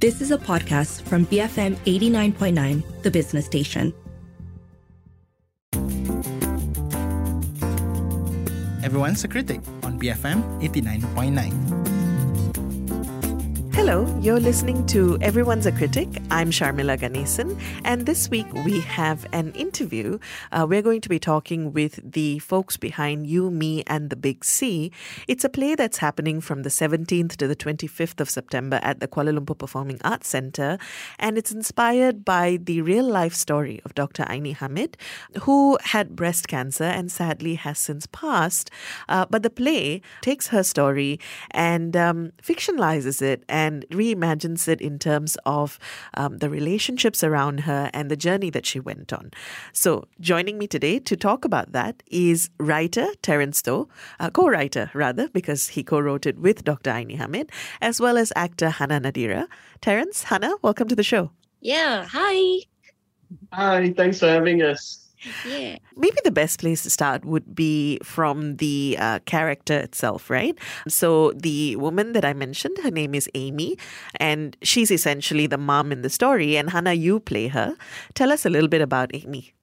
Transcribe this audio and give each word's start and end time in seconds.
This 0.00 0.20
is 0.20 0.30
a 0.30 0.38
podcast 0.38 1.02
from 1.02 1.26
BFM 1.26 1.74
89.9, 1.82 3.02
the 3.02 3.10
business 3.10 3.46
station. 3.46 3.92
Everyone's 8.84 9.24
a 9.24 9.28
critic 9.28 9.58
on 9.82 9.98
BFM 9.98 10.62
89.9. 10.62 11.67
Hello, 13.88 14.04
you're 14.20 14.38
listening 14.38 14.84
to 14.88 15.16
Everyone's 15.22 15.64
a 15.64 15.72
Critic. 15.72 16.08
I'm 16.30 16.50
Sharmila 16.50 16.98
Ganesan, 16.98 17.58
and 17.86 18.04
this 18.04 18.28
week 18.28 18.44
we 18.52 18.80
have 18.80 19.26
an 19.32 19.50
interview. 19.52 20.18
Uh, 20.52 20.66
we're 20.68 20.82
going 20.82 21.00
to 21.00 21.08
be 21.08 21.18
talking 21.18 21.72
with 21.72 21.98
the 22.04 22.38
folks 22.40 22.76
behind 22.76 23.26
You, 23.26 23.50
Me, 23.50 23.82
and 23.86 24.10
the 24.10 24.16
Big 24.16 24.44
C. 24.44 24.92
It's 25.26 25.42
a 25.42 25.48
play 25.48 25.74
that's 25.74 25.96
happening 25.96 26.42
from 26.42 26.64
the 26.64 26.68
17th 26.68 27.36
to 27.36 27.48
the 27.48 27.56
25th 27.56 28.20
of 28.20 28.28
September 28.28 28.78
at 28.82 29.00
the 29.00 29.08
Kuala 29.08 29.34
Lumpur 29.34 29.56
Performing 29.56 29.98
Arts 30.04 30.28
Centre, 30.28 30.76
and 31.18 31.38
it's 31.38 31.50
inspired 31.50 32.26
by 32.26 32.58
the 32.62 32.82
real 32.82 33.06
life 33.06 33.32
story 33.32 33.80
of 33.86 33.94
Dr. 33.94 34.24
Aini 34.24 34.54
Hamid, 34.54 34.98
who 35.44 35.78
had 35.82 36.14
breast 36.14 36.46
cancer 36.46 36.84
and 36.84 37.10
sadly 37.10 37.54
has 37.54 37.78
since 37.78 38.06
passed. 38.08 38.70
Uh, 39.08 39.24
but 39.30 39.42
the 39.42 39.48
play 39.48 40.02
takes 40.20 40.48
her 40.48 40.62
story 40.62 41.18
and 41.52 41.96
um, 41.96 42.32
fictionalizes 42.42 43.22
it 43.22 43.44
and 43.48 43.77
and 43.78 43.88
reimagines 43.90 44.68
it 44.68 44.80
in 44.80 44.98
terms 44.98 45.36
of 45.46 45.78
um, 46.14 46.38
the 46.38 46.50
relationships 46.50 47.22
around 47.22 47.60
her 47.60 47.90
and 47.94 48.10
the 48.10 48.16
journey 48.16 48.50
that 48.50 48.66
she 48.66 48.80
went 48.80 49.12
on. 49.12 49.30
So, 49.72 50.06
joining 50.20 50.58
me 50.58 50.66
today 50.66 50.98
to 51.00 51.16
talk 51.16 51.44
about 51.44 51.72
that 51.72 52.02
is 52.10 52.50
writer 52.58 53.08
Terence 53.22 53.62
Toh, 53.62 53.88
uh, 54.20 54.30
co 54.30 54.48
writer 54.48 54.90
rather, 54.94 55.28
because 55.28 55.68
he 55.68 55.82
co 55.82 56.00
wrote 56.00 56.26
it 56.26 56.38
with 56.38 56.64
Dr. 56.64 56.90
Aini 56.90 57.16
Hamid, 57.16 57.50
as 57.80 58.00
well 58.00 58.16
as 58.16 58.32
actor 58.34 58.70
Hannah 58.70 59.00
Nadira. 59.00 59.46
Terence, 59.80 60.24
Hannah, 60.24 60.54
welcome 60.62 60.88
to 60.88 60.96
the 60.96 61.04
show. 61.04 61.30
Yeah, 61.60 62.06
hi. 62.08 62.60
Hi, 63.52 63.92
thanks 63.96 64.18
for 64.18 64.26
having 64.26 64.62
us. 64.62 65.07
Yeah. 65.44 65.78
Maybe 65.96 66.16
the 66.24 66.30
best 66.30 66.60
place 66.60 66.82
to 66.84 66.90
start 66.90 67.24
would 67.24 67.54
be 67.54 67.98
from 68.02 68.56
the 68.56 68.96
uh, 68.98 69.18
character 69.20 69.78
itself, 69.78 70.30
right? 70.30 70.56
So, 70.86 71.32
the 71.32 71.76
woman 71.76 72.12
that 72.12 72.24
I 72.24 72.32
mentioned, 72.32 72.78
her 72.82 72.90
name 72.90 73.14
is 73.14 73.28
Amy, 73.34 73.78
and 74.16 74.56
she's 74.62 74.90
essentially 74.90 75.46
the 75.46 75.58
mom 75.58 75.92
in 75.92 76.02
the 76.02 76.10
story. 76.10 76.56
And 76.56 76.70
Hannah, 76.70 76.94
you 76.94 77.20
play 77.20 77.48
her. 77.48 77.76
Tell 78.14 78.32
us 78.32 78.46
a 78.46 78.50
little 78.50 78.68
bit 78.68 78.80
about 78.80 79.10
Amy. 79.14 79.54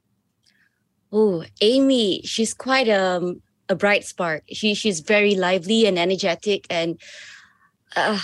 Oh, 1.12 1.46
Amy, 1.62 2.22
she's 2.24 2.54
quite 2.54 2.90
um, 2.90 3.42
a 3.70 3.76
bright 3.76 4.06
spark. 4.06 4.44
She 4.52 4.74
she's 4.74 5.00
very 5.00 5.36
lively 5.36 5.86
and 5.86 5.98
energetic 5.98 6.66
and 6.70 7.00
uh, 7.96 8.20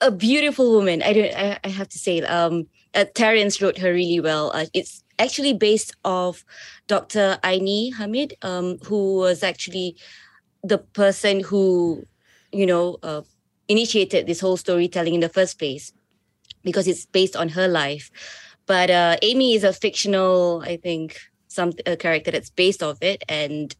a 0.00 0.10
beautiful 0.10 0.70
woman. 0.72 1.02
I 1.02 1.12
don't. 1.12 1.34
I, 1.34 1.58
I 1.64 1.68
have 1.68 1.88
to 1.88 1.98
say. 1.98 2.20
Um, 2.22 2.68
uh, 2.94 3.04
Terence 3.14 3.60
wrote 3.60 3.78
her 3.78 3.92
really 3.92 4.20
well. 4.20 4.52
Uh, 4.54 4.66
it's 4.72 5.03
actually 5.18 5.52
based 5.52 5.94
off 6.04 6.44
Dr. 6.86 7.38
Aini 7.42 7.94
Hamid, 7.94 8.34
um, 8.42 8.78
who 8.86 9.16
was 9.16 9.42
actually 9.42 9.96
the 10.62 10.78
person 10.78 11.40
who, 11.40 12.04
you 12.52 12.66
know, 12.66 12.98
uh, 13.02 13.22
initiated 13.68 14.26
this 14.26 14.40
whole 14.40 14.56
storytelling 14.56 15.14
in 15.14 15.20
the 15.20 15.28
first 15.28 15.58
place, 15.58 15.92
because 16.62 16.88
it's 16.88 17.06
based 17.06 17.36
on 17.36 17.50
her 17.50 17.68
life. 17.68 18.10
But 18.66 18.90
uh, 18.90 19.16
Amy 19.22 19.54
is 19.54 19.64
a 19.64 19.72
fictional, 19.72 20.62
I 20.64 20.76
think, 20.76 21.20
some 21.48 21.72
a 21.86 21.96
character 21.96 22.30
that's 22.30 22.50
based 22.50 22.82
off 22.82 22.98
it, 23.02 23.22
and 23.28 23.74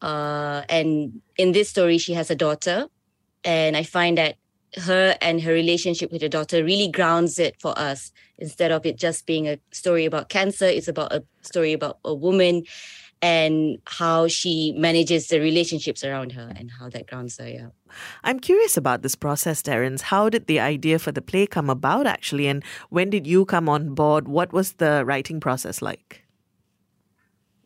uh, 0.00 0.62
and 0.68 1.20
in 1.36 1.52
this 1.52 1.68
story, 1.68 1.98
she 1.98 2.14
has 2.14 2.30
a 2.30 2.36
daughter, 2.36 2.86
and 3.44 3.76
I 3.76 3.82
find 3.82 4.18
that 4.18 4.36
her 4.76 5.16
and 5.20 5.40
her 5.40 5.52
relationship 5.52 6.12
with 6.12 6.22
her 6.22 6.28
daughter 6.28 6.62
really 6.64 6.88
grounds 6.88 7.38
it 7.38 7.60
for 7.60 7.78
us. 7.78 8.12
Instead 8.38 8.70
of 8.70 8.84
it 8.84 8.96
just 8.98 9.26
being 9.26 9.48
a 9.48 9.58
story 9.72 10.04
about 10.04 10.28
cancer 10.28 10.66
it's 10.66 10.88
about 10.88 11.12
a 11.12 11.24
story 11.40 11.72
about 11.72 11.98
a 12.04 12.14
woman 12.14 12.64
and 13.22 13.78
how 13.86 14.28
she 14.28 14.74
manages 14.76 15.28
the 15.28 15.40
relationships 15.40 16.04
around 16.04 16.32
her 16.32 16.52
and 16.54 16.70
how 16.70 16.90
that 16.90 17.06
grounds 17.06 17.38
her 17.38 17.48
yeah. 17.48 17.68
I'm 18.24 18.38
curious 18.38 18.76
about 18.76 19.00
this 19.00 19.14
process 19.14 19.62
terence 19.62 20.02
how 20.02 20.28
did 20.28 20.46
the 20.46 20.60
idea 20.60 20.98
for 20.98 21.12
the 21.12 21.22
play 21.22 21.46
come 21.46 21.70
about 21.70 22.06
actually? 22.06 22.46
And 22.46 22.62
when 22.90 23.08
did 23.08 23.26
you 23.26 23.46
come 23.46 23.68
on 23.68 23.94
board? 23.94 24.28
What 24.28 24.52
was 24.52 24.74
the 24.74 25.04
writing 25.06 25.40
process 25.40 25.80
like? 25.80 26.22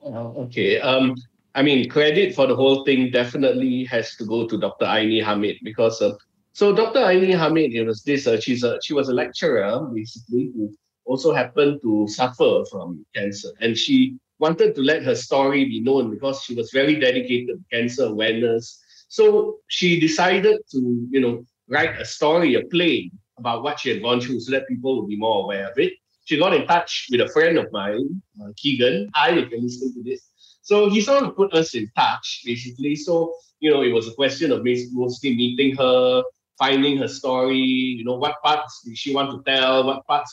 Oh, 0.05 0.35
okay. 0.45 0.81
Um 0.81 1.17
I 1.57 1.63
mean, 1.63 1.89
credit 1.89 2.35
for 2.35 2.47
the 2.47 2.55
whole 2.55 2.85
thing 2.85 3.11
definitely 3.11 3.85
has 3.87 4.15
to 4.17 4.25
go 4.25 4.47
to 4.47 4.57
Dr. 4.57 4.85
Aini 4.85 5.21
Hamid 5.23 5.57
because 5.65 6.01
uh, 6.01 6.13
so 6.53 6.75
Dr. 6.75 7.01
Aini 7.01 7.37
Hamid, 7.37 7.73
it 7.75 7.85
was 7.85 8.03
this, 8.03 8.27
uh, 8.27 8.41
she's 8.41 8.65
a, 8.65 8.79
she 8.83 8.93
was 8.93 9.09
a 9.09 9.15
lecturer, 9.15 9.81
basically, 9.95 10.51
who 10.55 10.75
also 11.05 11.33
happened 11.33 11.81
to 11.83 12.07
suffer 12.09 12.65
from 12.71 13.05
cancer. 13.15 13.49
And 13.61 13.77
she 13.77 14.19
wanted 14.39 14.75
to 14.75 14.83
let 14.83 15.03
her 15.05 15.15
story 15.15 15.65
be 15.65 15.81
known 15.81 16.11
because 16.11 16.43
she 16.43 16.55
was 16.55 16.71
very 16.73 16.99
dedicated 16.99 17.49
to 17.49 17.65
cancer 17.73 18.05
awareness. 18.05 18.83
So 19.09 19.59
she 19.69 20.01
decided 20.01 20.59
to, 20.73 21.09
you 21.11 21.21
know, 21.21 21.45
write 21.69 22.01
a 22.01 22.05
story, 22.05 22.55
a 22.55 22.65
play 22.65 23.11
about 23.39 23.63
what 23.63 23.81
she 23.81 23.91
had 23.91 24.03
gone 24.03 24.21
through 24.21 24.41
so 24.41 24.53
that 24.53 24.69
people 24.69 25.01
would 25.01 25.09
be 25.09 25.17
more 25.17 25.45
aware 25.45 25.71
of 25.71 25.79
it. 25.79 25.93
She 26.25 26.39
got 26.39 26.55
in 26.55 26.67
touch 26.67 27.09
with 27.11 27.21
a 27.21 27.29
friend 27.29 27.59
of 27.59 27.73
mine, 27.73 28.23
uh, 28.41 28.53
Keegan. 28.57 29.11
Hi, 29.15 29.31
if 29.31 29.51
you're 29.51 29.61
listening 29.61 29.95
to 29.95 30.03
this. 30.03 30.21
So 30.63 30.91
he 30.91 31.01
sort 31.01 31.25
of 31.25 31.37
put 31.37 31.53
us 31.55 31.75
in 31.75 31.91
touch, 31.97 32.43
basically. 32.45 32.95
So, 32.95 33.35
you 33.61 33.71
know, 33.71 33.83
it 33.83 33.93
was 33.93 34.07
a 34.07 34.13
question 34.13 34.53
of 34.53 34.65
mostly 34.93 35.35
meeting 35.35 35.75
her, 35.77 36.23
finding 36.61 36.99
her 36.99 37.09
story, 37.09 37.57
you 37.57 38.05
know, 38.05 38.17
what 38.17 38.35
parts 38.45 38.83
did 38.85 38.97
she 38.97 39.15
want 39.15 39.31
to 39.31 39.51
tell, 39.51 39.87
what 39.87 40.07
parts 40.07 40.31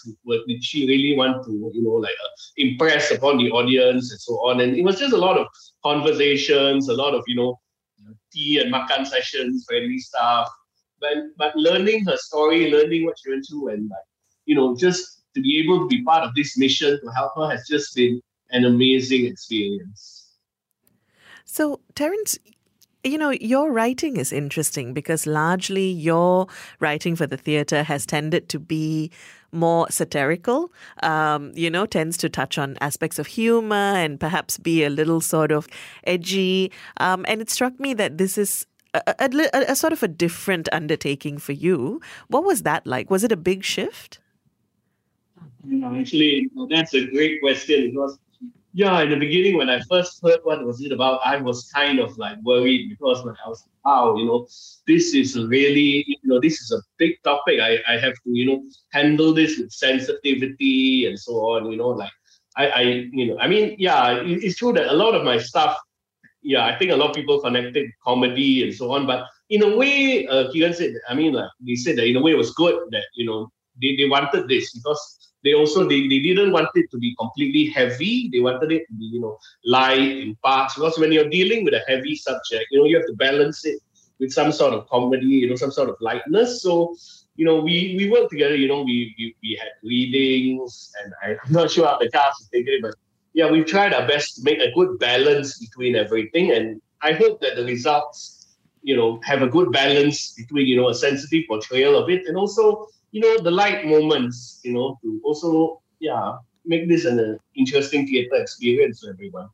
did 0.47 0.61
she 0.61 0.85
really 0.85 1.15
want 1.15 1.43
to, 1.45 1.71
you 1.73 1.81
know, 1.81 1.97
like 2.05 2.19
uh, 2.25 2.29
impress 2.57 3.11
upon 3.11 3.37
the 3.37 3.49
audience 3.49 4.11
and 4.11 4.19
so 4.19 4.33
on. 4.47 4.59
And 4.59 4.75
it 4.75 4.83
was 4.83 4.99
just 4.99 5.13
a 5.13 5.17
lot 5.17 5.37
of 5.37 5.47
conversations, 5.83 6.89
a 6.89 6.93
lot 6.93 7.15
of, 7.15 7.23
you 7.27 7.37
know, 7.37 7.57
tea 8.33 8.59
and 8.59 8.69
makan 8.69 9.05
sessions, 9.05 9.65
friendly 9.67 9.99
stuff. 9.99 10.49
But, 10.99 11.17
but 11.37 11.55
learning 11.55 12.03
her 12.05 12.17
story, 12.17 12.71
learning 12.71 13.05
what 13.05 13.15
she 13.23 13.29
went 13.29 13.45
through 13.49 13.69
and 13.69 13.89
like, 13.89 14.07
you 14.45 14.55
know, 14.55 14.75
just 14.75 15.23
to 15.33 15.41
be 15.41 15.59
able 15.63 15.79
to 15.79 15.87
be 15.87 16.03
part 16.03 16.23
of 16.23 16.35
this 16.35 16.57
mission 16.57 16.99
to 16.99 17.07
help 17.11 17.31
her 17.37 17.49
has 17.49 17.65
just 17.69 17.95
been 17.95 18.21
an 18.51 18.65
amazing 18.65 19.25
experience. 19.25 20.35
So, 21.45 21.79
Terence, 21.95 22.37
you 23.03 23.17
know, 23.17 23.29
your 23.29 23.71
writing 23.71 24.17
is 24.17 24.33
interesting 24.33 24.93
because 24.93 25.25
largely 25.25 25.87
your 25.89 26.47
writing 26.79 27.15
for 27.15 27.27
the 27.27 27.37
theatre 27.37 27.83
has 27.83 28.05
tended 28.05 28.49
to 28.49 28.59
be 28.59 29.11
more 29.51 29.89
satirical, 29.89 30.71
um, 31.03 31.51
you 31.55 31.69
know, 31.69 31.85
tends 31.85 32.17
to 32.17 32.29
touch 32.29 32.57
on 32.57 32.77
aspects 32.81 33.17
of 33.17 33.27
humor 33.27 33.75
and 33.75 34.19
perhaps 34.19 34.57
be 34.57 34.83
a 34.83 34.89
little 34.89 35.21
sort 35.21 35.51
of 35.51 35.67
edgy. 36.03 36.71
Um, 36.97 37.25
and 37.27 37.41
it 37.41 37.49
struck 37.49 37.79
me 37.79 37.93
that 37.93 38.17
this 38.17 38.37
is 38.37 38.65
a, 38.93 39.01
a, 39.19 39.71
a, 39.71 39.75
sort 39.75 39.93
of 39.93 40.03
a 40.03 40.07
different 40.07 40.67
undertaking 40.71 41.37
for 41.37 41.53
you. 41.53 42.01
What 42.27 42.43
was 42.43 42.63
that 42.63 42.85
like? 42.85 43.09
Was 43.09 43.23
it 43.23 43.31
a 43.31 43.37
big 43.37 43.63
shift? 43.63 44.19
Actually, 45.83 46.49
that's 46.69 46.93
a 46.93 47.05
great 47.07 47.41
question 47.41 47.91
because 47.91 48.17
yeah, 48.73 49.01
in 49.01 49.09
the 49.09 49.15
beginning 49.15 49.57
when 49.57 49.69
I 49.69 49.79
first 49.89 50.21
heard 50.21 50.39
what 50.43 50.63
was 50.63 50.81
it 50.81 50.91
about, 50.91 51.21
I 51.25 51.37
was 51.37 51.69
kind 51.73 51.99
of 51.99 52.17
like 52.17 52.37
worried 52.43 52.89
because 52.89 53.23
when 53.23 53.35
I 53.43 53.49
was 53.49 53.67
wow, 53.85 54.15
you 54.17 54.25
know, 54.25 54.47
this 54.85 55.13
is 55.13 55.39
really, 55.39 56.03
you 56.07 56.17
know, 56.23 56.39
this 56.39 56.59
is 56.61 56.71
a 56.71 56.81
big 56.97 57.15
topic. 57.23 57.59
I, 57.61 57.79
I 57.87 57.97
have 57.97 58.13
to, 58.13 58.29
you 58.29 58.45
know, 58.45 58.63
handle 58.91 59.33
this 59.33 59.57
with 59.57 59.71
sensitivity 59.71 61.05
and 61.05 61.17
so 61.17 61.33
on, 61.51 61.71
you 61.71 61.77
know, 61.77 61.89
like 61.89 62.11
I, 62.57 62.67
I 62.67 62.81
you 63.11 63.27
know, 63.27 63.39
I 63.39 63.47
mean, 63.47 63.75
yeah, 63.79 64.19
it's 64.23 64.57
true 64.57 64.73
that 64.73 64.91
a 64.91 64.93
lot 64.93 65.15
of 65.15 65.23
my 65.23 65.37
stuff, 65.37 65.77
yeah, 66.41 66.65
I 66.65 66.77
think 66.77 66.91
a 66.91 66.95
lot 66.95 67.09
of 67.11 67.15
people 67.15 67.39
connected 67.39 67.89
comedy 68.03 68.63
and 68.63 68.73
so 68.73 68.91
on, 68.91 69.07
but 69.07 69.25
in 69.49 69.63
a 69.63 69.77
way, 69.77 70.27
uh, 70.27 70.51
Keegan 70.51 70.73
said, 70.73 70.93
I 71.07 71.13
mean, 71.13 71.33
like 71.33 71.49
they 71.61 71.75
said 71.75 71.97
that 71.97 72.07
in 72.07 72.17
a 72.17 72.21
way 72.21 72.31
it 72.31 72.37
was 72.37 72.51
good 72.51 72.77
that, 72.91 73.05
you 73.15 73.25
know, 73.25 73.49
they, 73.81 73.95
they 73.95 74.09
wanted 74.09 74.49
this 74.49 74.73
because 74.73 75.26
they 75.47 75.53
also 75.53 75.87
they, 75.87 76.01
they 76.11 76.19
didn't 76.19 76.51
want 76.51 76.69
it 76.75 76.91
to 76.91 76.97
be 76.97 77.15
completely 77.17 77.65
heavy. 77.67 78.29
They 78.33 78.41
wanted 78.41 78.71
it 78.73 78.85
to 78.87 78.93
be, 78.93 79.05
you 79.05 79.21
know, 79.21 79.37
light 79.63 80.17
in 80.23 80.35
parts. 80.43 80.75
Because 80.75 80.99
when 80.99 81.13
you're 81.13 81.29
dealing 81.29 81.63
with 81.63 81.73
a 81.73 81.83
heavy 81.87 82.15
subject, 82.15 82.65
you 82.69 82.79
know, 82.79 82.85
you 82.85 82.97
have 82.97 83.07
to 83.07 83.13
balance 83.13 83.63
it 83.65 83.79
with 84.19 84.33
some 84.33 84.51
sort 84.51 84.73
of 84.73 84.89
comedy, 84.89 85.25
you 85.25 85.49
know, 85.49 85.55
some 85.55 85.71
sort 85.71 85.89
of 85.89 85.95
lightness. 86.01 86.61
So, 86.61 86.95
you 87.37 87.45
know, 87.45 87.61
we 87.61 87.95
we 87.97 88.09
worked 88.09 88.31
together, 88.31 88.55
you 88.55 88.67
know, 88.67 88.81
we 88.81 89.15
we, 89.17 89.35
we 89.41 89.57
had 89.61 89.71
readings 89.83 90.91
and 91.01 91.13
I, 91.23 91.29
am 91.45 91.53
not 91.53 91.71
sure 91.71 91.87
how 91.87 91.97
the 91.97 92.11
cast 92.11 92.41
is 92.41 92.49
taking 92.49 92.73
it, 92.73 92.81
but 92.81 92.95
yeah, 93.33 93.49
we've 93.49 93.65
tried 93.65 93.93
our 93.93 94.07
best 94.07 94.35
to 94.35 94.41
make 94.43 94.59
a 94.59 94.71
good 94.73 94.99
balance 94.99 95.59
between 95.59 95.95
everything. 95.95 96.51
And 96.51 96.81
I 97.01 97.13
hope 97.13 97.39
that 97.41 97.55
the 97.55 97.63
results, 97.63 98.57
you 98.81 98.97
know, 98.97 99.21
have 99.23 99.43
a 99.43 99.47
good 99.47 99.71
balance 99.71 100.33
between, 100.33 100.67
you 100.67 100.75
know, 100.75 100.89
a 100.89 100.95
sensitive 100.95 101.43
portrayal 101.47 101.95
of 101.95 102.09
it 102.09 102.25
and 102.27 102.35
also 102.35 102.87
you 103.11 103.21
know, 103.21 103.37
the 103.39 103.51
light 103.51 103.85
moments, 103.85 104.59
you 104.63 104.73
know, 104.73 104.99
to 105.01 105.21
also, 105.23 105.81
yeah, 105.99 106.37
make 106.65 106.87
this 106.87 107.05
an 107.05 107.19
uh, 107.19 107.37
interesting 107.55 108.05
theatre 108.07 108.35
experience 108.35 109.01
for 109.01 109.11
everyone. 109.11 109.49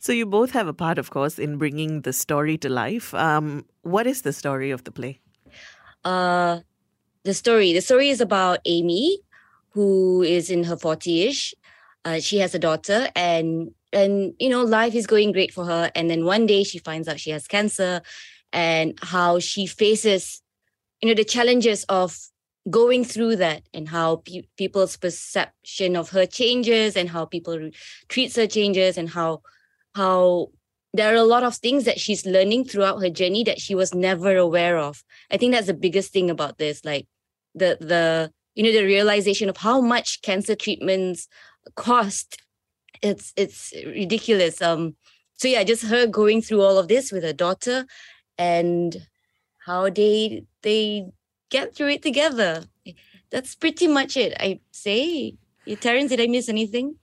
So 0.00 0.12
you 0.12 0.26
both 0.26 0.50
have 0.52 0.68
a 0.68 0.72
part, 0.72 0.98
of 0.98 1.10
course, 1.10 1.38
in 1.38 1.58
bringing 1.58 2.02
the 2.02 2.12
story 2.12 2.56
to 2.58 2.68
life. 2.68 3.14
Um, 3.14 3.64
what 3.82 4.06
is 4.06 4.22
the 4.22 4.32
story 4.32 4.70
of 4.70 4.84
the 4.84 4.92
play? 4.92 5.20
Uh, 6.04 6.60
the 7.24 7.34
story. 7.34 7.72
The 7.72 7.80
story 7.80 8.10
is 8.10 8.20
about 8.20 8.60
Amy, 8.66 9.18
who 9.70 10.22
is 10.22 10.50
in 10.50 10.64
her 10.64 10.76
40ish. 10.76 11.54
Uh, 12.04 12.20
she 12.20 12.38
has 12.38 12.54
a 12.54 12.58
daughter 12.58 13.08
and 13.16 13.72
and 13.90 14.34
you 14.38 14.50
know 14.50 14.62
life 14.62 14.94
is 14.94 15.06
going 15.06 15.32
great 15.32 15.54
for 15.54 15.64
her 15.64 15.90
and 15.94 16.10
then 16.10 16.26
one 16.26 16.44
day 16.44 16.64
she 16.64 16.78
finds 16.78 17.08
out 17.08 17.18
she 17.18 17.30
has 17.30 17.46
cancer 17.46 18.02
and 18.52 18.98
how 19.00 19.38
she 19.38 19.66
faces 19.66 20.42
you 21.00 21.08
know 21.08 21.14
the 21.14 21.24
challenges 21.24 21.84
of 21.88 22.18
going 22.70 23.04
through 23.04 23.36
that 23.36 23.62
and 23.74 23.88
how 23.88 24.16
pe- 24.16 24.48
people's 24.56 24.96
perception 24.96 25.96
of 25.96 26.10
her 26.10 26.26
changes 26.26 26.96
and 26.96 27.10
how 27.10 27.24
people 27.24 27.58
re- 27.58 27.72
treats 28.08 28.36
her 28.36 28.46
changes 28.46 28.96
and 28.96 29.10
how 29.10 29.42
how 29.94 30.48
there 30.92 31.12
are 31.12 31.16
a 31.16 31.24
lot 31.24 31.42
of 31.42 31.56
things 31.56 31.84
that 31.84 32.00
she's 32.00 32.24
learning 32.24 32.64
throughout 32.64 33.00
her 33.02 33.10
journey 33.10 33.44
that 33.44 33.60
she 33.60 33.74
was 33.74 33.94
never 33.94 34.36
aware 34.36 34.78
of. 34.78 35.02
I 35.30 35.36
think 35.36 35.52
that's 35.52 35.66
the 35.66 35.74
biggest 35.74 36.12
thing 36.12 36.30
about 36.30 36.58
this 36.58 36.84
like 36.84 37.06
the 37.54 37.76
the 37.80 38.32
you 38.54 38.62
know 38.62 38.72
the 38.72 38.84
realization 38.84 39.48
of 39.48 39.56
how 39.56 39.80
much 39.80 40.22
cancer 40.22 40.54
treatments 40.54 41.28
cost. 41.74 42.40
It's 43.02 43.32
it's 43.36 43.74
ridiculous. 43.84 44.62
Um 44.62 44.96
so 45.34 45.48
yeah 45.48 45.64
just 45.64 45.84
her 45.84 46.06
going 46.06 46.40
through 46.40 46.62
all 46.62 46.78
of 46.78 46.88
this 46.88 47.12
with 47.12 47.24
her 47.24 47.32
daughter 47.32 47.84
and 48.38 49.06
how 49.66 49.90
they 49.90 50.44
they 50.62 51.06
get 51.54 51.74
through 51.74 51.92
it 51.96 52.02
together. 52.02 52.64
That's 53.30 53.54
pretty 53.54 53.86
much 53.86 54.16
it. 54.16 54.34
I 54.40 54.60
say, 54.72 55.36
Terence, 55.80 56.10
did 56.10 56.20
I 56.20 56.26
miss 56.26 56.48
anything? 56.48 56.96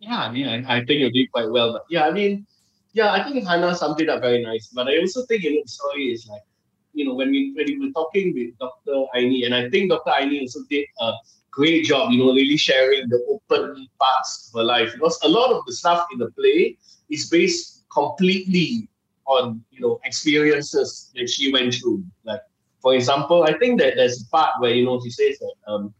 Yeah, 0.00 0.20
I 0.26 0.30
mean, 0.30 0.46
I, 0.54 0.56
I 0.76 0.78
think 0.84 1.00
you 1.00 1.10
did 1.10 1.32
quite 1.32 1.50
well. 1.50 1.72
But 1.72 1.84
yeah, 1.88 2.04
I 2.04 2.10
mean, 2.10 2.46
yeah, 2.92 3.12
I 3.12 3.24
think 3.24 3.46
Hannah 3.46 3.74
summed 3.74 4.00
it 4.00 4.08
up 4.10 4.20
very 4.20 4.42
nice. 4.42 4.68
But 4.68 4.88
I 4.88 4.98
also 5.00 5.24
think 5.26 5.42
you 5.44 5.54
know, 5.54 5.62
the 5.64 5.74
story 5.78 6.04
is 6.14 6.26
like, 6.28 6.44
you 6.92 7.04
know, 7.06 7.14
when 7.14 7.30
we 7.30 7.40
when 7.56 7.66
we 7.70 7.76
were 7.82 7.92
talking 8.00 8.34
with 8.36 8.50
Dr. 8.58 8.96
Aini, 9.16 9.46
and 9.46 9.54
I 9.54 9.70
think 9.70 9.90
Dr. 9.90 10.12
Aini 10.18 10.40
also 10.40 10.60
did 10.68 10.86
a 11.00 11.12
great 11.50 11.84
job, 11.84 12.12
you 12.12 12.18
know, 12.18 12.32
really 12.40 12.56
sharing 12.56 13.08
the 13.08 13.20
open 13.34 13.86
parts 13.98 14.30
of 14.48 14.58
her 14.58 14.66
life. 14.74 14.92
Because 14.94 15.18
a 15.22 15.28
lot 15.28 15.52
of 15.56 15.64
the 15.66 15.74
stuff 15.82 16.06
in 16.12 16.18
the 16.18 16.30
play 16.38 16.76
is 17.08 17.28
based 17.28 17.84
completely 17.92 18.88
on, 19.26 19.64
you 19.70 19.80
know, 19.80 20.00
experiences 20.04 21.10
that 21.14 21.28
she 21.28 21.52
went 21.52 21.74
through. 21.74 22.04
Like 22.24 22.42
for 22.80 22.94
example, 22.94 23.44
I 23.44 23.58
think 23.58 23.80
that 23.80 23.94
there's 23.96 24.22
a 24.22 24.26
part 24.30 24.50
where 24.58 24.72
you 24.72 24.84
know 24.84 25.00
she 25.00 25.10
says 25.10 25.38
that 25.38 25.54
um, 25.66 25.94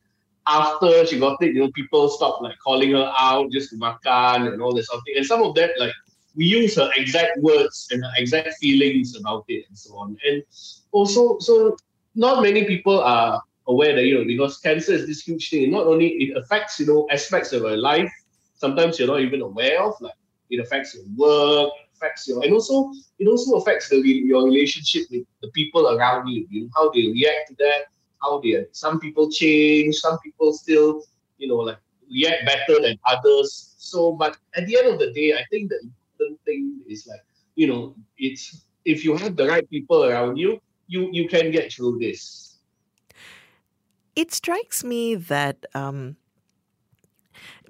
after 0.46 1.06
she 1.06 1.18
got 1.18 1.42
it, 1.42 1.54
you 1.54 1.60
know, 1.60 1.70
people 1.72 2.08
stopped 2.08 2.42
like 2.42 2.58
calling 2.64 2.92
her 2.92 3.12
out 3.18 3.50
just 3.50 3.70
to 3.70 3.76
makan 3.76 4.52
and 4.52 4.62
all 4.62 4.74
this 4.74 4.88
something. 4.88 5.14
And 5.16 5.26
some 5.26 5.42
of 5.42 5.54
that, 5.54 5.70
like 5.78 5.92
we 6.34 6.44
use 6.44 6.76
her 6.76 6.90
exact 6.96 7.38
words 7.38 7.88
and 7.90 8.02
her 8.02 8.10
exact 8.16 8.54
feelings 8.60 9.16
about 9.16 9.44
it 9.48 9.64
and 9.68 9.78
so 9.78 9.96
on. 9.96 10.16
And 10.26 10.42
also, 10.92 11.38
so 11.38 11.76
not 12.14 12.42
many 12.42 12.64
people 12.64 13.00
are 13.00 13.42
aware 13.66 13.94
that 13.94 14.04
you 14.04 14.18
know 14.18 14.24
because 14.24 14.58
cancer 14.58 14.92
is 14.92 15.06
this 15.06 15.22
huge 15.22 15.50
thing. 15.50 15.70
Not 15.70 15.86
only 15.86 16.08
it 16.08 16.36
affects 16.36 16.80
you 16.80 16.86
know 16.86 17.06
aspects 17.10 17.52
of 17.52 17.64
our 17.64 17.76
life, 17.76 18.10
sometimes 18.56 18.98
you're 18.98 19.08
not 19.08 19.20
even 19.20 19.42
aware 19.42 19.82
of. 19.82 19.94
Like 20.00 20.14
it 20.50 20.60
affects 20.60 20.94
your 20.94 21.04
work, 21.16 21.72
affects 22.00 22.26
you, 22.26 22.40
and 22.42 22.52
also 22.52 22.92
it 23.18 23.28
also 23.28 23.56
affects 23.56 23.88
the 23.88 23.98
your 23.98 24.44
relationship 24.44 25.06
with 25.10 25.24
the 25.42 25.48
people 25.50 25.96
around 25.96 26.28
you. 26.28 26.46
You 26.50 26.62
know 26.62 26.70
how 26.74 26.90
they 26.90 27.08
react 27.08 27.48
to 27.48 27.54
that. 27.58 27.86
How 28.22 28.40
they 28.40 28.66
some 28.72 29.00
people 29.00 29.30
change, 29.30 29.96
some 29.96 30.18
people 30.20 30.52
still 30.52 31.02
you 31.38 31.48
know 31.48 31.56
like 31.56 31.78
react 32.10 32.46
better 32.46 32.80
than 32.80 32.98
others. 33.06 33.74
So, 33.78 34.12
but 34.12 34.36
at 34.54 34.66
the 34.66 34.76
end 34.78 34.88
of 34.88 34.98
the 34.98 35.12
day, 35.12 35.34
I 35.34 35.44
think 35.50 35.70
the 35.70 35.80
important 35.80 36.40
thing 36.44 36.80
is 36.88 37.06
like 37.06 37.24
you 37.54 37.66
know 37.66 37.94
it's 38.18 38.64
if 38.84 39.04
you 39.04 39.16
have 39.16 39.36
the 39.36 39.46
right 39.46 39.68
people 39.68 40.04
around 40.04 40.36
you, 40.36 40.60
you 40.86 41.08
you 41.12 41.28
can 41.28 41.50
get 41.50 41.72
through 41.72 41.98
this. 41.98 42.58
It 44.16 44.32
strikes 44.32 44.82
me 44.84 45.14
that 45.14 45.64
um, 45.74 46.16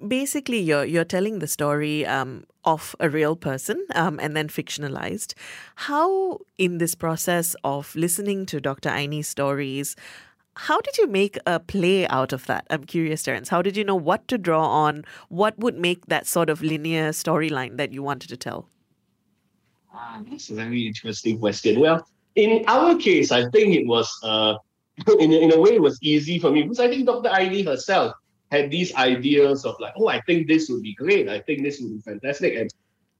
basically 0.07 0.59
you're 0.59 0.85
you're 0.85 1.05
telling 1.05 1.39
the 1.39 1.47
story 1.47 2.05
um, 2.05 2.45
of 2.65 2.95
a 2.99 3.09
real 3.09 3.35
person 3.35 3.85
um, 3.95 4.19
and 4.19 4.35
then 4.35 4.47
fictionalized. 4.47 5.33
How 5.75 6.39
in 6.57 6.77
this 6.77 6.95
process 6.95 7.55
of 7.63 7.95
listening 7.95 8.45
to 8.47 8.59
Dr. 8.59 8.89
Aini's 8.89 9.27
stories, 9.27 9.95
how 10.55 10.81
did 10.81 10.97
you 10.97 11.07
make 11.07 11.37
a 11.45 11.59
play 11.59 12.07
out 12.07 12.33
of 12.33 12.45
that? 12.47 12.67
I'm 12.69 12.83
curious, 12.83 13.23
Terence. 13.23 13.49
How 13.49 13.61
did 13.61 13.77
you 13.77 13.83
know 13.83 13.95
what 13.95 14.27
to 14.27 14.37
draw 14.37 14.67
on? 14.67 15.05
What 15.29 15.57
would 15.59 15.77
make 15.77 16.07
that 16.07 16.27
sort 16.27 16.49
of 16.49 16.61
linear 16.61 17.09
storyline 17.09 17.77
that 17.77 17.91
you 17.91 18.03
wanted 18.03 18.29
to 18.29 18.37
tell? 18.37 18.67
Ah, 19.93 20.21
that's 20.29 20.49
a 20.49 20.55
very 20.55 20.87
interesting 20.87 21.39
question. 21.39 21.79
Well, 21.79 22.05
in 22.35 22.63
our 22.67 22.95
case, 22.97 23.31
I 23.31 23.49
think 23.49 23.75
it 23.75 23.87
was, 23.87 24.09
uh, 24.23 24.55
in, 25.19 25.31
in 25.31 25.53
a 25.53 25.59
way, 25.59 25.75
it 25.75 25.81
was 25.81 25.97
easy 26.01 26.39
for 26.39 26.51
me 26.51 26.63
because 26.63 26.79
I 26.79 26.87
think 26.87 27.05
Dr. 27.05 27.29
Aini 27.29 27.65
herself 27.65 28.13
had 28.51 28.69
these 28.69 28.93
ideas 28.95 29.65
of 29.65 29.75
like, 29.79 29.93
oh, 29.97 30.09
I 30.09 30.21
think 30.21 30.47
this 30.47 30.69
would 30.69 30.83
be 30.83 30.93
great. 30.93 31.29
I 31.29 31.39
think 31.39 31.63
this 31.63 31.79
would 31.79 31.91
be 31.91 32.01
fantastic. 32.01 32.55
And 32.55 32.69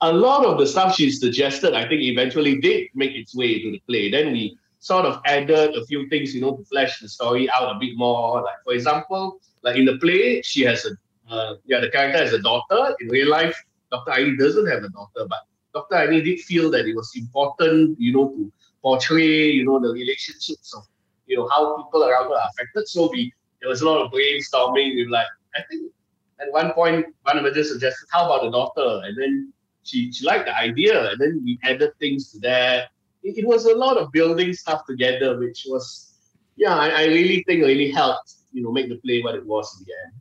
a 0.02 0.12
lot 0.12 0.46
of 0.46 0.58
the 0.58 0.68
stuff 0.68 0.96
she 0.96 1.10
suggested, 1.10 1.74
I 1.74 1.88
think 1.88 2.02
eventually 2.02 2.60
did 2.60 2.90
make 2.94 3.16
its 3.16 3.34
way 3.34 3.56
into 3.56 3.72
the 3.72 3.82
play. 3.88 4.12
Then 4.12 4.34
we 4.34 4.58
sort 4.80 5.06
of 5.06 5.22
added 5.26 5.76
a 5.76 5.86
few 5.86 6.10
things, 6.10 6.36
you 6.36 6.42
know, 6.42 6.58
to 6.58 6.64
flesh 6.66 7.00
the 7.00 7.08
story 7.08 7.50
out 7.52 7.76
a 7.76 7.80
bit 7.80 7.96
more. 7.96 8.42
Like, 8.42 8.56
for 8.66 8.74
example, 8.74 9.40
like 9.64 9.78
in 9.78 9.86
the 9.86 9.98
play, 10.00 10.42
she 10.42 10.62
has 10.64 10.86
a, 10.86 11.34
uh, 11.34 11.56
yeah, 11.66 11.80
the 11.80 11.90
character 11.90 12.18
has 12.18 12.34
a 12.34 12.40
daughter. 12.40 12.96
In 13.00 13.08
real 13.08 13.30
life, 13.30 13.56
Dr. 13.92 14.12
Aini 14.12 14.38
doesn't 14.38 14.68
have 14.68 14.84
a 14.84 14.90
daughter, 14.90 15.28
but 15.30 15.40
Dr. 15.74 15.96
Aini 15.96 16.24
did 16.24 16.42
feel 16.42 16.70
that 16.72 16.86
it 16.86 16.96
was 16.96 17.10
important, 17.16 17.98
you 18.00 18.12
know, 18.12 18.30
to 18.30 18.52
portray, 18.82 19.50
you 19.50 19.64
know, 19.64 19.80
the 19.80 19.94
relationships 19.94 20.74
of, 20.76 20.84
you 21.28 21.38
know, 21.38 21.48
how 21.48 21.78
people 21.78 22.04
around 22.04 22.30
her 22.30 22.36
are 22.36 22.50
affected. 22.50 22.88
So 22.90 23.10
we 23.12 23.32
there 23.62 23.70
was 23.70 23.82
a 23.82 23.86
lot 23.86 24.04
of 24.04 24.12
brainstorming. 24.12 24.96
We 24.96 25.06
were 25.06 25.12
like, 25.12 25.28
I 25.56 25.62
think 25.70 25.92
at 26.40 26.52
one 26.52 26.74
point, 26.74 27.06
one 27.24 27.38
of 27.38 27.46
us 27.46 27.54
just 27.54 27.72
suggested, 27.72 28.08
how 28.12 28.26
about 28.26 28.44
the 28.44 28.52
daughter? 28.52 29.06
And 29.06 29.18
then 29.18 29.54
she, 29.84 30.12
she 30.12 30.26
liked 30.26 30.46
the 30.46 30.58
idea, 30.58 31.12
and 31.12 31.20
then 31.20 31.42
we 31.44 31.60
added 31.64 31.92
things 32.00 32.32
to 32.32 32.40
that. 32.40 32.90
It, 33.24 33.38
it 33.38 33.48
was 33.48 33.66
a 33.66 33.76
lot 33.76 33.98
of 33.98 34.12
building 34.12 34.54
stuff 34.54 34.86
together, 34.86 35.38
which 35.38 35.66
was, 35.70 36.16
yeah, 36.56 36.76
I, 36.76 36.90
I 36.90 37.06
really 37.06 37.44
think 37.48 37.62
really 37.62 37.92
helped, 37.92 38.34
you 38.52 38.64
know, 38.64 38.72
make 38.72 38.90
the 38.90 38.98
play 38.98 39.22
what 39.22 39.36
it 39.36 39.46
was 39.46 39.80
in 39.80 39.86
the 39.86 39.94
end. 40.06 40.14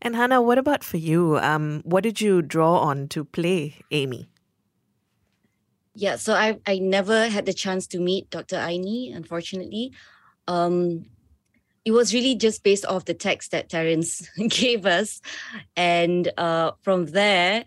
And 0.00 0.16
Hannah, 0.16 0.42
what 0.42 0.58
about 0.58 0.84
for 0.84 0.96
you? 0.96 1.38
Um, 1.38 1.82
what 1.84 2.04
did 2.04 2.20
you 2.20 2.42
draw 2.42 2.78
on 2.78 3.08
to 3.08 3.24
play 3.24 3.76
Amy? 3.90 4.28
Yeah, 5.94 6.14
so 6.14 6.34
I 6.34 6.60
I 6.64 6.78
never 6.78 7.28
had 7.28 7.46
the 7.46 7.52
chance 7.52 7.88
to 7.88 7.98
meet 7.98 8.30
Dr. 8.30 8.56
Aini, 8.56 9.14
unfortunately. 9.14 9.92
Um, 10.46 11.06
it 11.88 11.92
was 11.92 12.12
really 12.12 12.34
just 12.34 12.62
based 12.62 12.84
off 12.84 13.06
the 13.06 13.14
text 13.14 13.50
that 13.52 13.70
Terence 13.70 14.28
gave 14.48 14.84
us. 14.84 15.22
And 15.74 16.30
uh, 16.36 16.72
from 16.82 17.06
there, 17.06 17.64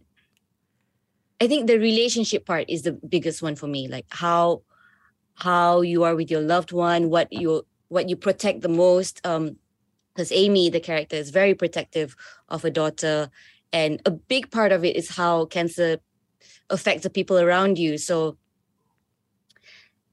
I 1.42 1.48
think 1.48 1.66
the 1.66 1.80
relationship 1.80 2.46
part 2.46 2.66
is 2.70 2.84
the 2.84 2.92
biggest 2.92 3.42
one 3.42 3.56
for 3.56 3.66
me. 3.66 3.88
Like 3.88 4.06
how 4.10 4.62
how 5.34 5.82
you 5.82 6.04
are 6.04 6.16
with 6.16 6.30
your 6.30 6.42
loved 6.42 6.72
one, 6.72 7.10
what 7.10 7.34
you 7.34 7.66
what 7.88 8.10
you 8.10 8.16
protect 8.16 8.62
the 8.62 8.70
most. 8.70 9.26
Um, 9.26 9.58
because 10.14 10.32
Amy, 10.32 10.70
the 10.70 10.80
character, 10.80 11.16
is 11.16 11.32
very 11.32 11.56
protective 11.56 12.16
of 12.48 12.62
her 12.62 12.70
daughter. 12.70 13.32
And 13.74 14.04
a 14.06 14.12
big 14.12 14.52
part 14.52 14.72
of 14.72 14.86
it 14.86 14.96
is 14.96 15.10
how 15.10 15.46
cancer 15.46 15.98
affects 16.70 17.02
the 17.02 17.10
people 17.10 17.40
around 17.40 17.80
you. 17.80 17.98
So 17.98 18.38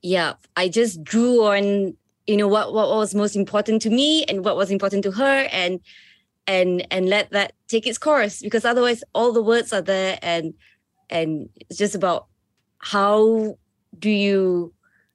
yeah, 0.00 0.34
I 0.56 0.70
just 0.70 1.04
drew 1.04 1.44
on 1.44 1.98
you 2.28 2.36
know 2.36 2.46
what 2.46 2.74
what 2.74 2.88
was 2.88 3.14
most 3.14 3.34
important 3.34 3.80
to 3.82 3.90
me 3.90 4.22
and 4.24 4.44
what 4.44 4.56
was 4.56 4.70
important 4.70 5.02
to 5.02 5.10
her 5.10 5.48
and 5.50 5.80
and 6.46 6.86
and 6.90 7.08
let 7.08 7.30
that 7.30 7.54
take 7.68 7.86
its 7.86 7.98
course 7.98 8.42
because 8.42 8.66
otherwise 8.66 9.02
all 9.14 9.32
the 9.32 9.42
words 9.42 9.72
are 9.72 9.80
there 9.80 10.18
and 10.20 10.52
and 11.08 11.48
it's 11.56 11.78
just 11.78 11.94
about 11.94 12.26
how 12.78 13.56
do 13.98 14.10
you 14.10 14.72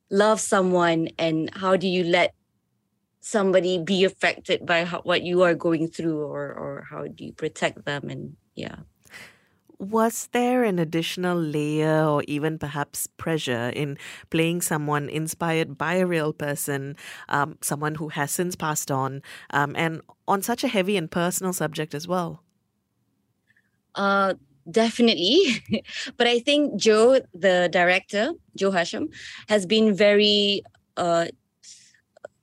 love 0.10 0.40
someone 0.40 1.08
and 1.20 1.52
how 1.56 1.78
do 1.78 1.88
you 1.88 2.04
let 2.04 2.34
somebody 3.22 3.78
be 3.78 4.04
affected 4.04 4.66
by 4.66 4.84
how, 4.84 5.02
what 5.02 5.22
you 5.22 5.44
are 5.44 5.54
going 5.54 5.88
through 5.88 6.20
or 6.20 6.52
or 6.52 6.88
how 6.90 7.06
do 7.06 7.26
you 7.26 7.32
protect 7.32 7.86
them 7.86 8.10
and 8.10 8.36
yeah 8.56 8.78
was 9.84 10.30
there 10.32 10.64
an 10.64 10.80
additional 10.80 11.38
layer 11.38 12.06
or 12.06 12.24
even 12.28 12.58
perhaps 12.58 13.08
pressure 13.18 13.70
in 13.76 13.98
playing 14.30 14.62
someone 14.62 15.10
inspired 15.10 15.78
by 15.78 15.96
a 15.96 16.06
real 16.06 16.34
person, 16.34 16.96
um, 17.30 17.58
someone 17.62 17.96
who 17.96 18.10
has 18.10 18.32
since 18.32 18.56
passed 18.56 18.90
on, 18.90 19.22
um, 19.52 19.76
and 19.78 20.02
on 20.28 20.42
such 20.42 20.64
a 20.64 20.68
heavy 20.68 20.98
and 20.98 21.12
personal 21.12 21.54
subject 21.54 21.94
as 21.94 22.08
well? 22.08 22.42
Uh, 23.96 24.34
definitely. 24.70 25.64
but 26.18 26.28
I 26.28 26.40
think 26.40 26.76
Joe, 26.76 27.20
the 27.34 27.70
director, 27.72 28.32
Joe 28.56 28.72
Hasham, 28.72 29.14
has 29.48 29.66
been 29.66 29.94
very 29.94 30.64
uh, 30.98 31.28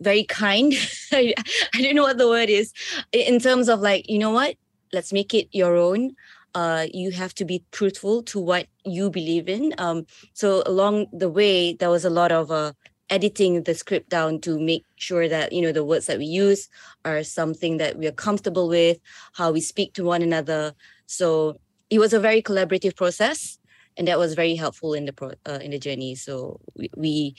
very 0.01 0.25
kind. 0.25 0.73
I, 1.13 1.35
I 1.75 1.83
don't 1.83 1.95
know 1.95 2.03
what 2.03 2.19
the 2.19 2.29
word 2.29 2.49
is 2.49 2.73
in 3.13 3.39
terms 3.39 3.69
of 3.69 3.81
like, 3.81 4.09
you 4.09 4.19
know 4.19 4.31
what? 4.31 4.57
Let's 4.93 5.13
make 5.13 5.35
it 5.35 5.49
your 5.53 5.77
own 5.77 6.17
uh, 6.55 6.87
you 6.93 7.11
have 7.11 7.35
to 7.35 7.45
be 7.45 7.65
truthful 7.71 8.23
to 8.25 8.41
what 8.41 8.67
you 8.85 9.11
believe 9.11 9.49
in. 9.49 9.75
Um, 9.79 10.07
so 10.33 10.63
along 10.67 11.07
the 11.13 11.29
way, 11.29 11.75
there 11.75 11.91
was 11.91 12.05
a 12.05 12.11
lot 12.11 12.33
of 12.33 12.51
uh, 12.51 12.73
editing 13.09 13.63
the 13.65 13.75
script 13.75 14.09
down 14.09 14.41
to 14.41 14.59
make 14.59 14.85
sure 14.97 15.29
that 15.29 15.53
you 15.53 15.61
know 15.61 15.73
the 15.73 15.85
words 15.85 16.07
that 16.07 16.19
we 16.19 16.27
use 16.27 16.69
are 17.05 17.23
something 17.23 17.77
that 17.79 17.99
we 17.99 18.07
are 18.07 18.13
comfortable 18.13 18.69
with 18.69 18.99
how 19.35 19.51
we 19.51 19.61
speak 19.61 19.93
to 19.95 20.05
one 20.05 20.23
another. 20.23 20.75
So 21.07 21.59
it 21.91 21.99
was 21.99 22.13
a 22.13 22.21
very 22.21 22.41
collaborative 22.43 22.97
process 22.97 23.59
and 23.97 24.07
that 24.07 24.19
was 24.19 24.35
very 24.35 24.55
helpful 24.55 24.95
in 24.95 25.07
the 25.07 25.13
pro, 25.13 25.33
uh, 25.47 25.59
in 25.61 25.73
the 25.73 25.79
journey. 25.79 26.15
So 26.15 26.61
we, 26.77 26.91
we 26.97 27.35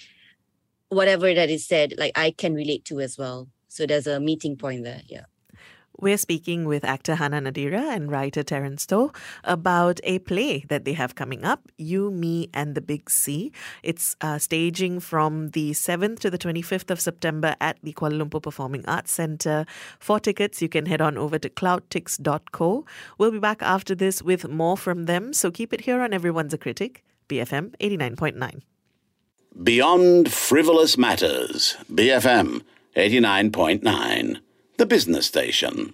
whatever 0.89 1.33
that 1.33 1.49
is 1.49 1.65
said 1.65 1.93
like 1.97 2.11
i 2.17 2.31
can 2.31 2.53
relate 2.53 2.83
to 2.85 2.99
as 2.99 3.17
well. 3.17 3.47
So 3.69 3.85
there's 3.85 4.07
a 4.07 4.19
meeting 4.19 4.57
point 4.57 4.83
there 4.83 5.01
yeah 5.07 5.23
we're 6.01 6.17
speaking 6.17 6.65
with 6.65 6.83
actor 6.83 7.15
Hannah 7.15 7.41
Nadira 7.41 7.95
and 7.95 8.11
writer 8.11 8.43
Terence 8.43 8.85
Toh 8.85 9.11
about 9.43 9.99
a 10.03 10.19
play 10.19 10.65
that 10.67 10.83
they 10.83 10.93
have 10.93 11.15
coming 11.15 11.45
up, 11.45 11.71
You, 11.77 12.11
Me, 12.11 12.49
and 12.53 12.75
the 12.75 12.81
Big 12.81 13.09
C. 13.09 13.51
It's 13.83 14.15
uh, 14.19 14.39
staging 14.39 14.99
from 14.99 15.51
the 15.51 15.71
7th 15.71 16.19
to 16.19 16.29
the 16.29 16.37
25th 16.37 16.89
of 16.89 16.99
September 16.99 17.55
at 17.61 17.77
the 17.83 17.93
Kuala 17.93 18.21
Lumpur 18.21 18.41
Performing 18.41 18.83
Arts 18.87 19.11
Centre. 19.11 19.65
For 19.99 20.19
tickets, 20.19 20.61
you 20.61 20.69
can 20.69 20.87
head 20.87 21.01
on 21.01 21.17
over 21.17 21.37
to 21.37 21.49
cloudtix.co. 21.49 22.85
We'll 23.17 23.31
be 23.31 23.39
back 23.39 23.61
after 23.61 23.93
this 23.93 24.21
with 24.23 24.47
more 24.49 24.77
from 24.77 25.05
them, 25.05 25.33
so 25.33 25.51
keep 25.51 25.71
it 25.71 25.81
here 25.81 26.01
on 26.01 26.13
Everyone's 26.13 26.53
a 26.53 26.57
Critic, 26.57 27.03
BFM 27.29 27.75
89.9. 27.77 28.61
Beyond 29.63 30.31
Frivolous 30.31 30.97
Matters, 30.97 31.75
BFM 31.91 32.63
89.9 32.95 34.39
the 34.81 34.87
business 34.87 35.27
station. 35.27 35.93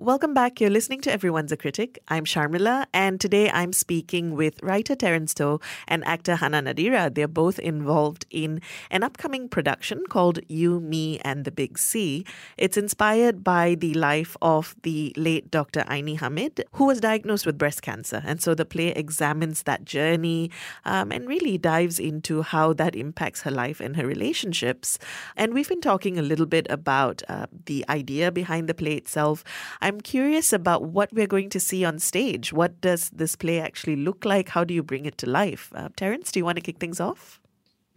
Welcome 0.00 0.32
back. 0.32 0.60
You're 0.60 0.70
listening 0.70 1.00
to 1.00 1.12
Everyone's 1.12 1.50
a 1.50 1.56
Critic. 1.56 1.98
I'm 2.06 2.24
Sharmila, 2.24 2.86
and 2.94 3.20
today 3.20 3.50
I'm 3.50 3.72
speaking 3.72 4.36
with 4.36 4.62
writer 4.62 4.94
Terence 4.94 5.34
Toh 5.34 5.58
and 5.88 6.06
actor 6.06 6.36
Hannah 6.36 6.62
Nadira. 6.62 7.12
They're 7.12 7.26
both 7.26 7.58
involved 7.58 8.24
in 8.30 8.60
an 8.92 9.02
upcoming 9.02 9.48
production 9.48 10.04
called 10.08 10.38
You, 10.46 10.78
Me, 10.78 11.18
and 11.24 11.44
the 11.44 11.50
Big 11.50 11.80
C. 11.80 12.24
It's 12.56 12.76
inspired 12.76 13.42
by 13.42 13.74
the 13.74 13.92
life 13.94 14.36
of 14.40 14.76
the 14.84 15.12
late 15.16 15.50
Dr. 15.50 15.80
Aini 15.88 16.20
Hamid, 16.20 16.62
who 16.74 16.84
was 16.84 17.00
diagnosed 17.00 17.44
with 17.44 17.58
breast 17.58 17.82
cancer. 17.82 18.22
And 18.24 18.40
so 18.40 18.54
the 18.54 18.64
play 18.64 18.90
examines 18.90 19.64
that 19.64 19.84
journey 19.84 20.52
um, 20.84 21.10
and 21.10 21.26
really 21.26 21.58
dives 21.58 21.98
into 21.98 22.42
how 22.42 22.72
that 22.74 22.94
impacts 22.94 23.42
her 23.42 23.50
life 23.50 23.80
and 23.80 23.96
her 23.96 24.06
relationships. 24.06 24.96
And 25.36 25.54
we've 25.54 25.68
been 25.68 25.80
talking 25.80 26.20
a 26.20 26.22
little 26.22 26.46
bit 26.46 26.68
about 26.70 27.24
uh, 27.28 27.46
the 27.66 27.84
idea 27.88 28.30
behind 28.30 28.68
the 28.68 28.74
play 28.74 28.94
itself. 28.94 29.42
I'm 29.88 30.02
curious 30.02 30.52
about 30.52 30.82
what 30.84 31.10
we're 31.12 31.26
going 31.26 31.48
to 31.50 31.58
see 31.58 31.82
on 31.82 31.98
stage. 31.98 32.52
What 32.52 32.80
does 32.80 33.08
this 33.08 33.34
play 33.34 33.58
actually 33.58 33.96
look 33.96 34.24
like? 34.24 34.50
How 34.50 34.62
do 34.62 34.74
you 34.74 34.82
bring 34.82 35.06
it 35.06 35.16
to 35.18 35.28
life? 35.28 35.72
Uh, 35.74 35.88
Terence, 35.96 36.30
do 36.30 36.38
you 36.38 36.44
want 36.44 36.56
to 36.56 36.62
kick 36.62 36.78
things 36.78 37.00
off? 37.00 37.40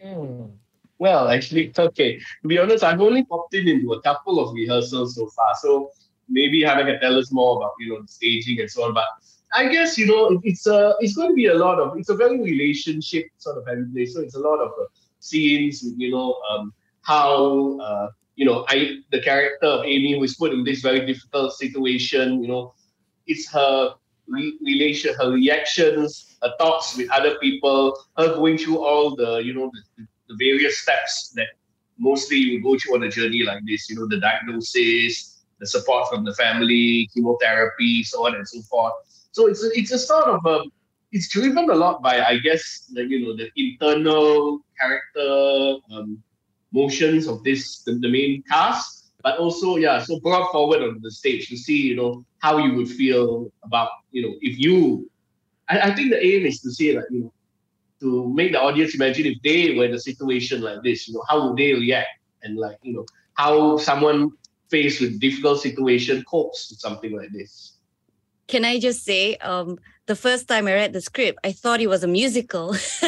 Mm. 0.04 0.52
Well, 1.00 1.28
actually, 1.28 1.74
okay. 1.78 2.18
To 2.44 2.48
be 2.48 2.58
honest, 2.58 2.84
I've 2.84 3.02
only 3.02 3.26
popped 3.26 3.54
in 3.54 3.68
into 3.68 3.92
a 3.92 4.02
couple 4.02 4.40
of 4.40 4.54
rehearsals 4.54 5.16
so 5.16 5.28
far. 5.36 5.54
So 5.62 5.90
maybe 6.30 6.64
Hannah 6.64 6.86
can 6.86 7.00
tell 7.02 7.18
us 7.20 7.30
more 7.32 7.58
about, 7.58 7.74
you 7.80 7.90
know, 7.90 8.02
staging 8.06 8.62
and 8.62 8.72
so 8.72 8.86
on. 8.86 8.94
But 8.94 9.06
I 9.54 9.68
guess, 9.68 9.98
you 9.98 10.08
know, 10.08 10.40
it's 10.44 10.66
a, 10.68 10.96
it's 11.02 11.16
going 11.16 11.30
to 11.30 11.36
be 11.36 11.48
a 11.48 11.56
lot 11.56 11.78
of, 11.78 11.98
it's 11.98 12.10
a 12.10 12.16
very 12.16 12.40
relationship 12.40 13.26
sort 13.38 13.58
of 13.58 13.66
play. 13.66 14.06
So 14.06 14.22
it's 14.22 14.36
a 14.36 14.40
lot 14.40 14.60
of 14.60 14.72
uh, 14.80 14.86
scenes, 15.20 15.84
you 15.98 16.10
know, 16.10 16.40
um, 16.50 16.74
how, 17.02 17.80
uh, 17.80 18.08
you 18.42 18.48
know, 18.48 18.66
I 18.70 18.98
the 19.12 19.22
character 19.22 19.68
of 19.68 19.86
Amy 19.86 20.14
who 20.14 20.24
is 20.24 20.36
put 20.36 20.52
in 20.52 20.64
this 20.64 20.82
very 20.82 21.06
difficult 21.06 21.54
situation, 21.54 22.42
you 22.42 22.48
know, 22.48 22.74
it's 23.28 23.48
her 23.52 23.94
re- 24.28 24.58
relation, 24.66 25.14
her 25.20 25.30
reactions, 25.32 26.38
her 26.42 26.52
talks 26.60 26.98
with 26.98 27.08
other 27.12 27.36
people, 27.36 27.96
her 28.18 28.34
going 28.34 28.58
through 28.58 28.80
all 28.80 29.16
the, 29.16 29.44
you 29.46 29.54
know, 29.54 29.70
the, 29.76 30.08
the 30.28 30.36
various 30.40 30.80
steps 30.80 31.34
that 31.36 31.50
mostly 32.00 32.38
you 32.38 32.64
go 32.64 32.76
through 32.80 32.96
on 32.96 33.04
a 33.04 33.10
journey 33.10 33.44
like 33.44 33.62
this, 33.68 33.88
you 33.92 33.96
know, 33.96 34.08
the 34.08 34.20
diagnosis, 34.20 35.44
the 35.60 35.68
support 35.68 36.10
from 36.10 36.26
the 36.26 36.34
family, 36.34 37.08
chemotherapy, 37.14 38.04
so 38.04 38.26
on 38.26 38.34
and 38.34 38.48
so 38.48 38.60
forth. 38.64 38.94
So 39.34 39.50
it's 39.50 39.64
a, 39.64 39.70
it's 39.78 39.92
a 39.92 40.00
sort 40.00 40.26
of 40.26 40.44
a, 40.48 40.64
it's 41.12 41.30
driven 41.30 41.70
a 41.70 41.76
lot 41.76 42.02
by, 42.02 42.24
I 42.24 42.40
guess, 42.40 42.90
the, 42.92 43.06
you 43.06 43.20
know, 43.24 43.38
the 43.38 43.52
internal 43.56 44.62
character 44.80 45.78
um, 45.92 46.24
motions 46.72 47.28
of 47.28 47.44
this 47.44 47.84
the, 47.84 47.94
the 47.94 48.10
main 48.10 48.44
cast, 48.44 49.12
but 49.24 49.38
also 49.38 49.78
yeah, 49.78 50.02
so 50.02 50.20
brought 50.20 50.52
forward 50.52 50.82
on 50.82 51.00
the 51.02 51.12
stage 51.12 51.50
to 51.50 51.58
see 51.58 51.82
you 51.82 51.96
know 51.96 52.26
how 52.40 52.58
you 52.58 52.76
would 52.76 52.90
feel 52.90 53.52
about 53.64 53.90
you 54.12 54.22
know 54.22 54.36
if 54.42 54.60
you. 54.60 55.10
I, 55.70 55.92
I 55.92 55.96
think 55.96 56.12
the 56.12 56.26
aim 56.26 56.46
is 56.46 56.60
to 56.62 56.72
say 56.72 56.96
like 56.96 57.06
you 57.12 57.22
know 57.22 57.34
to 58.02 58.34
make 58.34 58.52
the 58.52 58.62
audience 58.62 58.96
imagine 58.96 59.28
if 59.28 59.38
they 59.44 59.78
were 59.78 59.86
in 59.86 59.94
a 59.94 60.00
situation 60.00 60.62
like 60.62 60.82
this, 60.84 61.08
you 61.08 61.14
know 61.14 61.24
how 61.30 61.48
would 61.48 61.58
they 61.58 61.74
react 61.74 62.20
and 62.44 62.58
like 62.58 62.78
you 62.82 62.94
know 62.94 63.06
how 63.36 63.78
someone 63.78 64.32
faced 64.70 65.02
with 65.02 65.20
difficult 65.20 65.62
situation 65.62 66.24
copes 66.24 66.70
with 66.70 66.80
something 66.80 67.16
like 67.16 67.32
this. 67.32 67.78
Can 68.52 68.66
I 68.66 68.80
just 68.80 69.06
say, 69.06 69.38
um, 69.38 69.80
the 70.08 70.16
first 70.16 70.50
time 70.50 70.68
I 70.68 70.74
read 70.74 70.92
the 70.92 71.00
script, 71.00 71.40
I 71.46 71.54
thought 71.54 71.80
it 71.80 71.88
was 71.88 72.04
a 72.04 72.08
musical. 72.08 72.72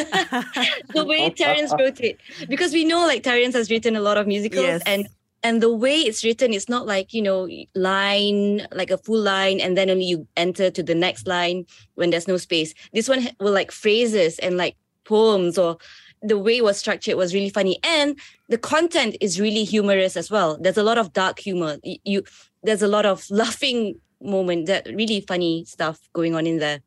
the 0.94 1.04
way 1.06 1.28
Terence 1.36 1.70
wrote 1.78 2.00
it, 2.00 2.18
because 2.48 2.72
we 2.72 2.86
know 2.86 3.06
like 3.06 3.22
Terence 3.22 3.54
has 3.54 3.70
written 3.70 3.94
a 3.94 4.00
lot 4.00 4.16
of 4.16 4.26
musicals, 4.26 4.64
yes. 4.64 4.82
and 4.86 5.06
and 5.42 5.62
the 5.62 5.70
way 5.70 5.98
it's 5.98 6.24
written, 6.24 6.54
it's 6.54 6.70
not 6.70 6.86
like 6.86 7.12
you 7.12 7.20
know 7.20 7.46
line 7.74 8.66
like 8.72 8.90
a 8.90 8.96
full 8.96 9.20
line, 9.20 9.60
and 9.60 9.76
then 9.76 9.90
only 9.90 10.06
you 10.06 10.26
enter 10.34 10.70
to 10.70 10.82
the 10.82 10.94
next 10.94 11.26
line 11.26 11.66
when 11.94 12.08
there's 12.08 12.26
no 12.26 12.38
space. 12.38 12.72
This 12.94 13.06
one 13.06 13.28
will 13.38 13.52
like 13.52 13.70
phrases 13.70 14.38
and 14.38 14.56
like 14.56 14.76
poems 15.04 15.58
or 15.58 15.76
the 16.22 16.38
way 16.38 16.56
it 16.56 16.64
was 16.64 16.78
structured 16.78 17.16
was 17.16 17.34
really 17.34 17.50
funny 17.50 17.78
and 17.84 18.18
the 18.48 18.56
content 18.56 19.14
is 19.20 19.38
really 19.38 19.62
humorous 19.62 20.16
as 20.16 20.30
well 20.30 20.56
there's 20.58 20.78
a 20.78 20.82
lot 20.82 20.96
of 20.96 21.12
dark 21.12 21.38
humor 21.38 21.76
you 21.82 22.22
there's 22.62 22.80
a 22.80 22.88
lot 22.88 23.04
of 23.04 23.30
laughing 23.30 23.94
moment 24.24 24.66
that 24.66 24.86
really 24.86 25.20
funny 25.20 25.64
stuff 25.64 26.00
going 26.12 26.34
on 26.34 26.46
in 26.46 26.58
there. 26.58 26.80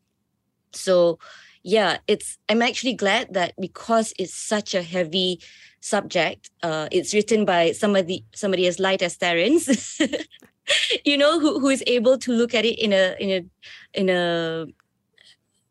So 0.72 1.20
yeah 1.68 1.98
it's 2.08 2.38
i'm 2.48 2.62
actually 2.62 2.94
glad 2.94 3.34
that 3.34 3.52
because 3.60 4.14
it's 4.18 4.34
such 4.34 4.74
a 4.74 4.82
heavy 4.82 5.38
subject 5.82 6.50
uh 6.64 6.88
it's 6.94 7.14
written 7.14 7.44
by 7.44 7.74
somebody 7.74 8.24
somebody 8.34 8.68
as 8.68 8.80
light 8.80 9.02
as 9.02 9.18
terence 9.18 10.00
you 11.06 11.18
know 11.18 11.40
who, 11.42 11.60
who 11.60 11.68
is 11.68 11.84
able 11.86 12.18
to 12.18 12.32
look 12.32 12.54
at 12.54 12.64
it 12.64 12.80
in 12.80 12.94
a 12.94 13.16
in 13.20 13.30
a 13.30 14.00
in 14.00 14.10
a 14.10 14.66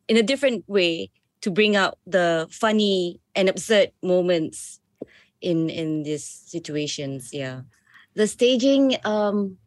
in 0.09 0.17
a 0.19 0.23
different 0.23 0.69
way 0.69 1.11
to 1.41 1.51
bring 1.51 1.77
out 1.77 1.99
the 2.07 2.47
funny 2.51 3.19
and 3.35 3.49
absurd 3.49 3.91
moments 4.03 4.81
in 5.41 5.71
in 5.71 6.03
these 6.03 6.25
situations 6.25 7.33
yeah. 7.33 7.63
The 8.15 8.27
staging 8.27 8.97
um 9.05 9.59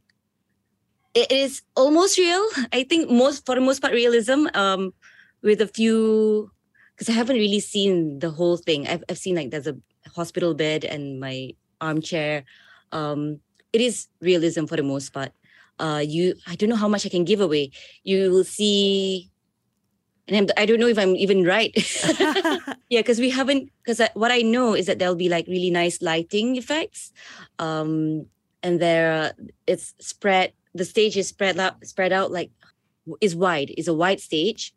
it 1.19 1.31
is 1.31 1.61
almost 1.75 2.17
real. 2.17 2.47
I 2.71 2.83
think 2.83 3.11
most 3.11 3.45
for 3.45 3.55
the 3.55 3.61
most 3.61 3.81
part 3.81 3.93
realism. 3.93 4.47
Um, 4.53 4.93
with 5.41 5.61
a 5.61 5.67
few 5.67 6.51
because 6.95 7.09
I 7.09 7.15
haven't 7.15 7.38
really 7.38 7.59
seen 7.59 8.19
the 8.19 8.29
whole 8.29 8.57
thing. 8.57 8.88
I've 8.88 9.03
I've 9.09 9.17
seen 9.17 9.35
like 9.35 9.51
there's 9.51 9.67
a 9.67 9.77
hospital 10.15 10.53
bed 10.53 10.83
and 10.83 11.19
my 11.19 11.55
armchair. 11.79 12.43
Um, 12.91 13.39
it 13.71 13.81
is 13.81 14.07
realism 14.21 14.65
for 14.65 14.75
the 14.75 14.83
most 14.83 15.13
part. 15.13 15.31
Uh, 15.79 16.03
you 16.05 16.35
I 16.47 16.55
don't 16.55 16.69
know 16.69 16.75
how 16.79 16.91
much 16.91 17.05
I 17.05 17.09
can 17.09 17.23
give 17.23 17.39
away. 17.39 17.71
You 18.03 18.31
will 18.31 18.43
see, 18.43 19.31
and 20.27 20.35
I'm, 20.35 20.47
I 20.57 20.65
do 20.65 20.75
not 20.75 20.81
know 20.81 20.91
if 20.91 20.99
I'm 20.99 21.15
even 21.15 21.45
right. 21.45 21.71
yeah, 22.89 22.99
because 22.99 23.19
we 23.19 23.29
haven't. 23.29 23.71
Because 23.83 24.01
what 24.13 24.31
I 24.31 24.41
know 24.41 24.75
is 24.75 24.88
that 24.88 24.99
there'll 24.99 25.15
be 25.15 25.29
like 25.29 25.47
really 25.47 25.71
nice 25.71 26.01
lighting 26.01 26.57
effects, 26.57 27.13
um, 27.59 28.27
and 28.61 28.81
there 28.81 29.33
it's 29.67 29.95
spread 29.99 30.51
the 30.73 30.85
stage 30.85 31.17
is 31.17 31.27
spread 31.27 31.59
out 31.59 31.85
spread 31.85 32.13
out 32.13 32.31
like 32.31 32.51
is 33.21 33.35
wide 33.35 33.73
is 33.77 33.88
a 33.88 33.93
wide 33.93 34.19
stage. 34.19 34.73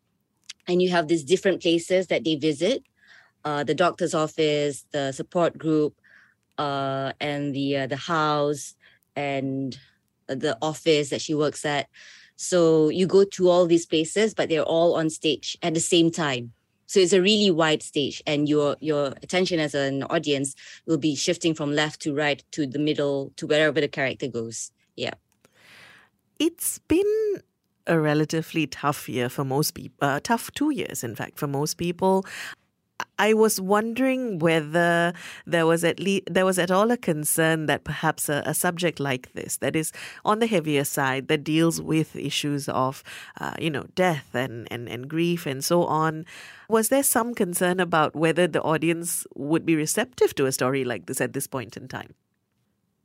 And 0.67 0.81
you 0.81 0.91
have 0.91 1.07
these 1.07 1.25
different 1.25 1.61
places 1.61 2.07
that 2.07 2.23
they 2.23 2.35
visit 2.35 2.83
uh, 3.43 3.63
the 3.63 3.75
doctor's 3.75 4.13
office 4.13 4.85
the 4.91 5.11
support 5.11 5.57
group 5.57 5.95
uh, 6.57 7.11
and 7.19 7.53
the 7.53 7.77
uh, 7.77 7.87
the 7.87 7.97
house 7.97 8.75
and 9.15 9.77
the 10.27 10.57
office 10.61 11.09
that 11.09 11.21
she 11.21 11.33
works 11.35 11.65
at. 11.65 11.87
So 12.35 12.89
you 12.89 13.05
go 13.05 13.23
to 13.25 13.49
all 13.49 13.65
these 13.65 13.85
places 13.85 14.33
but 14.33 14.49
they're 14.49 14.63
all 14.63 14.95
on 14.95 15.09
stage 15.09 15.57
at 15.61 15.73
the 15.73 15.79
same 15.79 16.11
time. 16.11 16.53
So 16.85 16.99
it's 16.99 17.13
a 17.13 17.21
really 17.21 17.51
wide 17.51 17.83
stage 17.83 18.23
and 18.25 18.47
your 18.47 18.77
your 18.79 19.07
attention 19.21 19.59
as 19.59 19.75
an 19.75 20.03
audience 20.03 20.55
will 20.87 20.97
be 20.97 21.15
shifting 21.15 21.53
from 21.53 21.75
left 21.75 22.01
to 22.01 22.15
right 22.15 22.43
to 22.51 22.65
the 22.65 22.79
middle 22.79 23.33
to 23.35 23.45
wherever 23.45 23.79
the 23.79 23.87
character 23.87 24.27
goes. 24.27 24.71
Yeah 24.95 25.13
it's 26.43 26.79
been 26.89 27.41
a 27.87 27.97
relatively 27.97 28.67
tough 28.67 29.07
year 29.07 29.29
for 29.29 29.45
most 29.45 29.71
people, 29.75 29.95
uh, 30.01 30.19
tough 30.21 30.51
two 30.51 30.71
years, 30.71 31.01
in 31.01 31.15
fact, 31.15 31.39
for 31.39 31.47
most 31.47 31.75
people. 31.75 32.25
I 33.17 33.33
was 33.33 33.59
wondering 33.61 34.39
whether 34.39 35.13
there 35.45 35.65
was 35.65 35.83
at 35.83 35.99
least 35.99 36.23
there 36.29 36.45
was 36.45 36.59
at 36.59 36.69
all 36.69 36.91
a 36.91 36.97
concern 36.97 37.65
that 37.67 37.85
perhaps 37.85 38.27
a, 38.27 38.43
a 38.45 38.53
subject 38.53 38.99
like 38.99 39.31
this, 39.33 39.57
that 39.57 39.75
is 39.75 39.93
on 40.25 40.39
the 40.39 40.47
heavier 40.47 40.83
side, 40.83 41.27
that 41.29 41.45
deals 41.45 41.81
with 41.81 42.15
issues 42.15 42.67
of, 42.67 43.03
uh, 43.39 43.53
you 43.57 43.69
know, 43.69 43.85
death 43.95 44.35
and, 44.35 44.67
and, 44.69 44.89
and 44.89 45.09
grief 45.09 45.45
and 45.45 45.63
so 45.63 45.85
on. 45.85 46.25
Was 46.67 46.89
there 46.89 47.03
some 47.03 47.33
concern 47.33 47.79
about 47.79 48.15
whether 48.15 48.47
the 48.47 48.61
audience 48.61 49.25
would 49.35 49.65
be 49.65 49.75
receptive 49.75 50.35
to 50.35 50.45
a 50.45 50.51
story 50.51 50.83
like 50.83 51.05
this 51.05 51.21
at 51.21 51.33
this 51.33 51.47
point 51.47 51.77
in 51.77 51.87
time? 51.87 52.13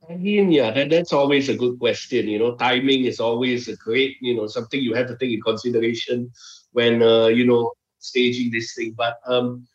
I 0.09 0.15
mean, 0.15 0.51
yeah, 0.51 0.71
that, 0.71 0.89
that's 0.89 1.13
always 1.13 1.49
a 1.49 1.55
good 1.55 1.77
question. 1.77 2.27
You 2.27 2.39
know, 2.39 2.55
timing 2.55 3.05
is 3.05 3.19
always 3.19 3.67
a 3.67 3.75
great, 3.75 4.17
you 4.21 4.35
know, 4.35 4.47
something 4.47 4.81
you 4.81 4.95
have 4.95 5.07
to 5.07 5.17
take 5.17 5.31
in 5.31 5.41
consideration 5.41 6.31
when, 6.71 7.03
uh, 7.03 7.27
you 7.27 7.45
know, 7.45 7.73
staging 7.99 8.51
this 8.51 8.73
thing. 8.73 8.95
But 8.97 9.19
um, 9.27 9.67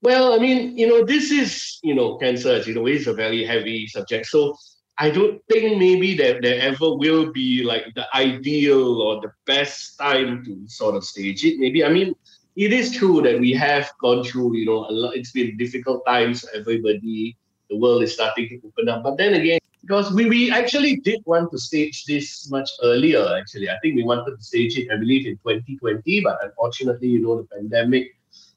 well, 0.00 0.32
I 0.32 0.38
mean, 0.38 0.76
you 0.78 0.86
know, 0.86 1.04
this 1.04 1.30
is, 1.30 1.80
you 1.82 1.94
know, 1.94 2.16
cancer, 2.16 2.58
you 2.60 2.74
know, 2.74 2.86
is 2.86 3.06
a 3.06 3.12
very 3.12 3.44
heavy 3.44 3.86
subject. 3.86 4.26
So 4.26 4.56
I 4.96 5.10
don't 5.10 5.42
think 5.50 5.78
maybe 5.78 6.16
that 6.16 6.40
there 6.40 6.60
ever 6.60 6.96
will 6.96 7.30
be 7.32 7.62
like 7.62 7.86
the 7.94 8.06
ideal 8.16 9.02
or 9.02 9.20
the 9.20 9.32
best 9.44 9.98
time 9.98 10.44
to 10.46 10.66
sort 10.66 10.94
of 10.94 11.04
stage 11.04 11.44
it. 11.44 11.58
Maybe, 11.58 11.84
I 11.84 11.90
mean, 11.90 12.14
it 12.56 12.72
is 12.72 12.92
true 12.92 13.20
that 13.22 13.38
we 13.38 13.52
have 13.52 13.90
gone 14.00 14.24
through, 14.24 14.56
you 14.56 14.64
know, 14.64 14.86
a 14.88 14.92
lot, 14.92 15.16
it's 15.16 15.32
been 15.32 15.58
difficult 15.58 16.06
times 16.06 16.46
everybody. 16.54 17.36
The 17.70 17.76
world 17.76 18.02
is 18.02 18.14
starting 18.14 18.48
to 18.48 18.60
open 18.66 18.88
up. 18.88 19.02
But 19.02 19.16
then 19.16 19.34
again, 19.34 19.58
because 19.80 20.12
we, 20.12 20.26
we 20.26 20.50
actually 20.50 20.96
did 20.96 21.22
want 21.26 21.50
to 21.52 21.58
stage 21.58 22.04
this 22.06 22.50
much 22.50 22.70
earlier, 22.82 23.26
actually. 23.36 23.68
I 23.68 23.78
think 23.80 23.96
we 23.96 24.04
wanted 24.04 24.36
to 24.36 24.42
stage 24.42 24.78
it, 24.78 24.90
I 24.90 24.96
believe, 24.96 25.26
in 25.26 25.36
2020, 25.38 26.20
but 26.22 26.38
unfortunately, 26.42 27.08
you 27.08 27.20
know, 27.20 27.36
the 27.36 27.44
pandemic 27.54 28.14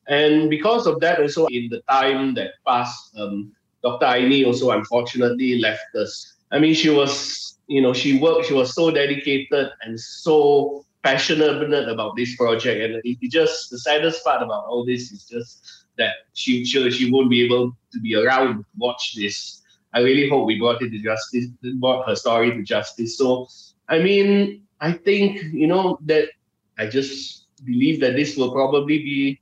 and 0.08 0.50
because 0.50 0.88
of 0.88 1.00
that, 1.02 1.20
also 1.20 1.48
in 1.48 1.70
the 1.70 1.82
time 1.90 2.34
that 2.36 2.52
passed, 2.66 3.16
um, 3.18 3.52
Dr. 3.84 4.06
Aini 4.06 4.46
also 4.46 4.72
unfortunately 4.72 5.60
left 5.60 5.94
us. 5.96 6.36
I 6.52 6.60
mean, 6.60 6.74
she 6.74 6.90
was, 6.90 7.60
you 7.68 7.82
know, 7.82 7.94
she 7.94 8.18
worked, 8.18 8.48
she 8.48 8.54
was 8.54 8.74
so 8.74 8.90
dedicated 8.90 9.70
and 9.82 10.00
so 10.00 10.86
passionate 11.04 11.90
about 11.90 12.16
this 12.16 12.36
project. 12.38 12.82
And 12.82 13.02
it, 13.04 13.18
it 13.22 13.32
just, 13.32 13.70
the 13.70 13.80
saddest 13.80 14.24
part 14.24 14.42
about 14.42 14.66
all 14.66 14.86
this 14.86 15.12
is 15.12 15.26
just 15.26 15.86
that 15.98 16.14
she, 16.34 16.66
she, 16.66 16.90
she 16.92 17.12
won't 17.12 17.30
be 17.30 17.44
able 17.44 17.76
to 17.92 18.00
be 18.00 18.16
around 18.16 18.58
to 18.60 18.66
watch 18.78 19.16
this. 19.16 19.62
I 19.94 20.02
really 20.02 20.30
hope 20.30 20.46
we 20.46 20.60
brought 20.60 20.82
it 20.82 20.92
to 20.92 21.00
justice, 21.00 21.48
brought 21.76 22.08
her 22.08 22.16
story 22.16 22.52
to 22.52 22.64
justice. 22.64 23.18
So, 23.18 23.48
I 23.90 24.00
mean, 24.00 24.64
I 24.80 24.92
think, 24.92 25.42
you 25.54 25.68
know, 25.68 25.98
that 26.06 26.30
I 26.78 26.88
just 26.88 27.48
believe 27.64 28.00
that 28.02 28.16
this 28.16 28.38
will 28.38 28.52
probably 28.52 29.00
be 29.00 29.42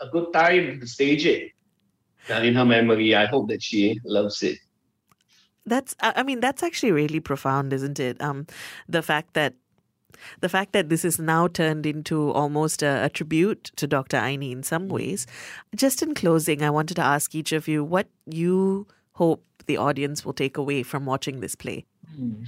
a 0.00 0.08
good 0.08 0.32
time 0.32 0.80
to 0.80 0.86
stage 0.86 1.26
it 1.26 1.52
in 2.28 2.54
her 2.54 2.64
memory. 2.64 3.14
I 3.14 3.26
hope 3.26 3.48
that 3.50 3.62
she 3.62 4.00
loves 4.04 4.42
it. 4.42 4.58
That's, 5.66 5.94
I 6.00 6.22
mean, 6.22 6.40
that's 6.40 6.62
actually 6.62 6.92
really 6.92 7.20
profound, 7.20 7.72
isn't 7.72 8.00
it? 8.00 8.20
Um, 8.20 8.46
the 8.88 9.02
fact 9.02 9.34
that 9.34 9.54
the 10.40 10.48
fact 10.48 10.72
that 10.72 10.88
this 10.88 11.04
is 11.04 11.18
now 11.18 11.48
turned 11.48 11.86
into 11.86 12.30
almost 12.32 12.82
a, 12.82 13.04
a, 13.04 13.08
tribute 13.08 13.70
to 13.76 13.86
Dr. 13.86 14.16
Aini 14.16 14.52
in 14.52 14.62
some 14.62 14.88
ways. 14.88 15.26
Just 15.74 16.02
in 16.02 16.14
closing, 16.14 16.62
I 16.62 16.70
wanted 16.70 16.94
to 16.96 17.02
ask 17.02 17.34
each 17.34 17.52
of 17.52 17.68
you 17.68 17.84
what 17.84 18.08
you 18.26 18.86
hope 19.12 19.44
the 19.66 19.76
audience 19.76 20.24
will 20.24 20.32
take 20.32 20.56
away 20.56 20.82
from 20.82 21.06
watching 21.06 21.40
this 21.40 21.54
play. 21.54 21.84
Hmm. 22.16 22.44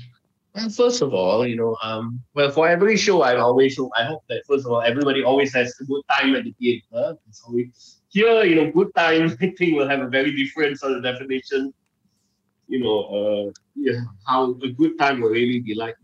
Well, 0.54 0.70
first 0.70 1.02
of 1.02 1.12
all, 1.12 1.46
you 1.46 1.54
know, 1.54 1.76
um, 1.82 2.22
well, 2.34 2.50
for 2.50 2.66
every 2.66 2.96
show, 2.96 3.20
I 3.20 3.36
always 3.36 3.76
hope, 3.76 3.90
I 3.96 4.04
hope 4.04 4.22
that 4.30 4.42
first 4.48 4.64
of 4.64 4.72
all, 4.72 4.80
everybody 4.80 5.22
always 5.22 5.52
has 5.52 5.74
a 5.80 5.84
good 5.84 6.02
time 6.18 6.34
at 6.34 6.44
the 6.44 6.52
theater. 6.52 7.16
It's 7.28 7.42
always 7.46 8.00
here, 8.08 8.42
you 8.44 8.54
know, 8.54 8.72
good 8.72 8.94
time. 8.94 9.36
I 9.40 9.52
think 9.58 9.76
will 9.76 9.88
have 9.88 10.00
a 10.00 10.08
very 10.08 10.34
different 10.34 10.78
sort 10.78 10.92
of 10.92 11.02
definition. 11.02 11.74
You 12.68 12.80
know, 12.80 12.98
uh, 13.18 13.52
yeah, 13.74 14.00
how 14.26 14.52
a 14.62 14.68
good 14.70 14.98
time 14.98 15.20
will 15.20 15.28
really 15.28 15.60
be 15.60 15.74
like. 15.74 15.96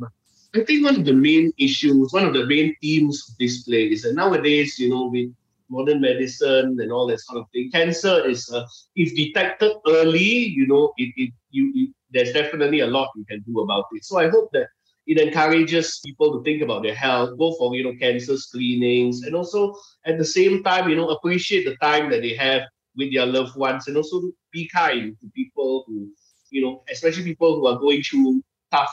I 0.54 0.60
think 0.64 0.84
one 0.84 0.96
of 0.96 1.04
the 1.06 1.14
main 1.14 1.50
issues, 1.56 2.12
one 2.12 2.26
of 2.26 2.34
the 2.34 2.44
main 2.44 2.76
themes 2.82 3.24
of 3.28 3.38
this 3.38 3.62
play 3.62 3.86
is 3.86 4.02
that 4.02 4.14
nowadays, 4.14 4.78
you 4.78 4.90
know, 4.90 5.06
with 5.06 5.32
modern 5.70 6.02
medicine 6.02 6.76
and 6.78 6.92
all 6.92 7.06
that 7.06 7.20
sort 7.20 7.38
of 7.40 7.46
thing, 7.52 7.70
cancer 7.70 8.28
is, 8.28 8.50
uh, 8.50 8.66
if 8.94 9.14
detected 9.16 9.72
early, 9.86 10.20
you 10.20 10.66
know, 10.66 10.92
it, 10.98 11.14
it 11.16 11.32
you, 11.50 11.72
you 11.74 11.94
there's 12.10 12.32
definitely 12.32 12.80
a 12.80 12.86
lot 12.86 13.08
you 13.16 13.24
can 13.24 13.40
do 13.46 13.60
about 13.60 13.86
it. 13.92 14.04
So 14.04 14.18
I 14.18 14.28
hope 14.28 14.50
that 14.52 14.68
it 15.06 15.18
encourages 15.18 16.00
people 16.04 16.36
to 16.36 16.44
think 16.44 16.60
about 16.60 16.82
their 16.82 16.94
health, 16.94 17.38
both 17.38 17.56
for 17.56 17.74
you 17.74 17.84
know 17.84 17.94
cancer 17.98 18.36
screenings 18.36 19.22
and 19.22 19.34
also 19.34 19.74
at 20.04 20.18
the 20.18 20.24
same 20.24 20.62
time, 20.62 20.90
you 20.90 20.96
know, 20.96 21.08
appreciate 21.08 21.64
the 21.64 21.76
time 21.76 22.10
that 22.10 22.20
they 22.20 22.34
have 22.34 22.62
with 22.94 23.10
their 23.14 23.24
loved 23.24 23.56
ones 23.56 23.88
and 23.88 23.96
also 23.96 24.20
be 24.52 24.68
kind 24.68 25.16
to 25.22 25.30
people 25.34 25.84
who, 25.86 26.10
you 26.50 26.60
know, 26.60 26.84
especially 26.90 27.24
people 27.24 27.56
who 27.56 27.66
are 27.66 27.78
going 27.78 28.02
through 28.02 28.42
tough 28.70 28.92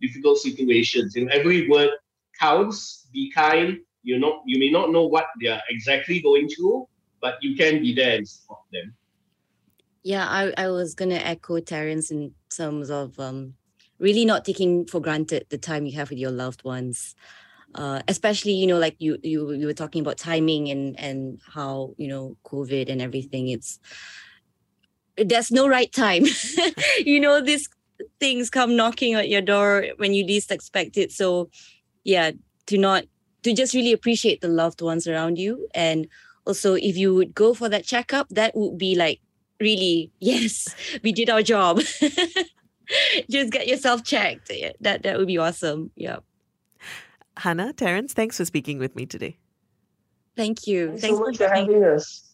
difficult 0.00 0.38
situations. 0.38 1.14
You 1.14 1.26
know, 1.26 1.32
every 1.32 1.68
word 1.68 1.90
counts. 2.38 3.06
Be 3.12 3.30
kind. 3.32 3.78
You 4.02 4.18
know, 4.18 4.42
you 4.46 4.58
may 4.58 4.70
not 4.70 4.90
know 4.90 5.04
what 5.04 5.26
they 5.40 5.48
are 5.48 5.60
exactly 5.68 6.20
going 6.20 6.48
through, 6.48 6.88
but 7.20 7.34
you 7.42 7.56
can 7.56 7.82
be 7.82 7.94
there 7.94 8.16
and 8.16 8.28
support 8.28 8.60
them. 8.72 8.94
Yeah, 10.02 10.26
I, 10.26 10.52
I 10.56 10.68
was 10.68 10.94
gonna 10.94 11.16
echo 11.16 11.60
Terence 11.60 12.10
in 12.10 12.32
terms 12.48 12.88
of 12.88 13.18
um, 13.20 13.54
really 13.98 14.24
not 14.24 14.44
taking 14.44 14.86
for 14.86 15.00
granted 15.00 15.46
the 15.50 15.58
time 15.58 15.84
you 15.86 15.92
have 15.98 16.10
with 16.10 16.18
your 16.18 16.30
loved 16.30 16.64
ones. 16.64 17.14
Uh, 17.74 18.00
especially, 18.08 18.52
you 18.52 18.66
know, 18.66 18.78
like 18.78 18.96
you 18.98 19.18
you 19.22 19.52
you 19.52 19.66
were 19.66 19.74
talking 19.74 20.00
about 20.00 20.16
timing 20.16 20.70
and 20.70 20.98
and 20.98 21.40
how, 21.46 21.94
you 21.98 22.08
know, 22.08 22.36
COVID 22.44 22.88
and 22.88 23.00
everything. 23.02 23.48
It's 23.48 23.78
there's 25.16 25.50
no 25.50 25.68
right 25.68 25.92
time. 25.92 26.24
you 27.04 27.20
know, 27.20 27.40
these 27.40 27.68
things 28.18 28.50
come 28.50 28.76
knocking 28.76 29.14
at 29.14 29.28
your 29.28 29.40
door 29.40 29.86
when 29.96 30.14
you 30.14 30.24
least 30.24 30.50
expect 30.50 30.96
it. 30.96 31.12
So 31.12 31.50
yeah, 32.04 32.32
to 32.66 32.78
not 32.78 33.04
to 33.42 33.54
just 33.54 33.74
really 33.74 33.92
appreciate 33.92 34.40
the 34.40 34.48
loved 34.48 34.82
ones 34.82 35.06
around 35.06 35.38
you. 35.38 35.68
And 35.74 36.06
also 36.46 36.74
if 36.74 36.96
you 36.96 37.14
would 37.14 37.34
go 37.34 37.54
for 37.54 37.68
that 37.68 37.84
checkup, 37.84 38.28
that 38.30 38.54
would 38.54 38.78
be 38.78 38.94
like 38.94 39.20
really 39.58 40.10
yes 40.20 40.74
we 41.02 41.12
did 41.12 41.30
our 41.30 41.42
job. 41.42 41.80
Just 43.30 43.52
get 43.52 43.68
yourself 43.68 44.02
checked. 44.02 44.50
That 44.80 45.02
that 45.04 45.16
would 45.16 45.28
be 45.28 45.38
awesome. 45.38 45.92
Yeah. 45.94 46.18
Hannah 47.36 47.72
terence 47.72 48.12
thanks 48.12 48.36
for 48.36 48.44
speaking 48.44 48.78
with 48.78 48.96
me 48.96 49.06
today. 49.06 49.38
Thank 50.36 50.66
you. 50.66 50.88
Thanks, 50.88 51.02
thanks 51.02 51.18
so 51.18 51.24
much 51.24 51.36
for 51.36 51.48
having 51.48 51.84
us 51.84 52.29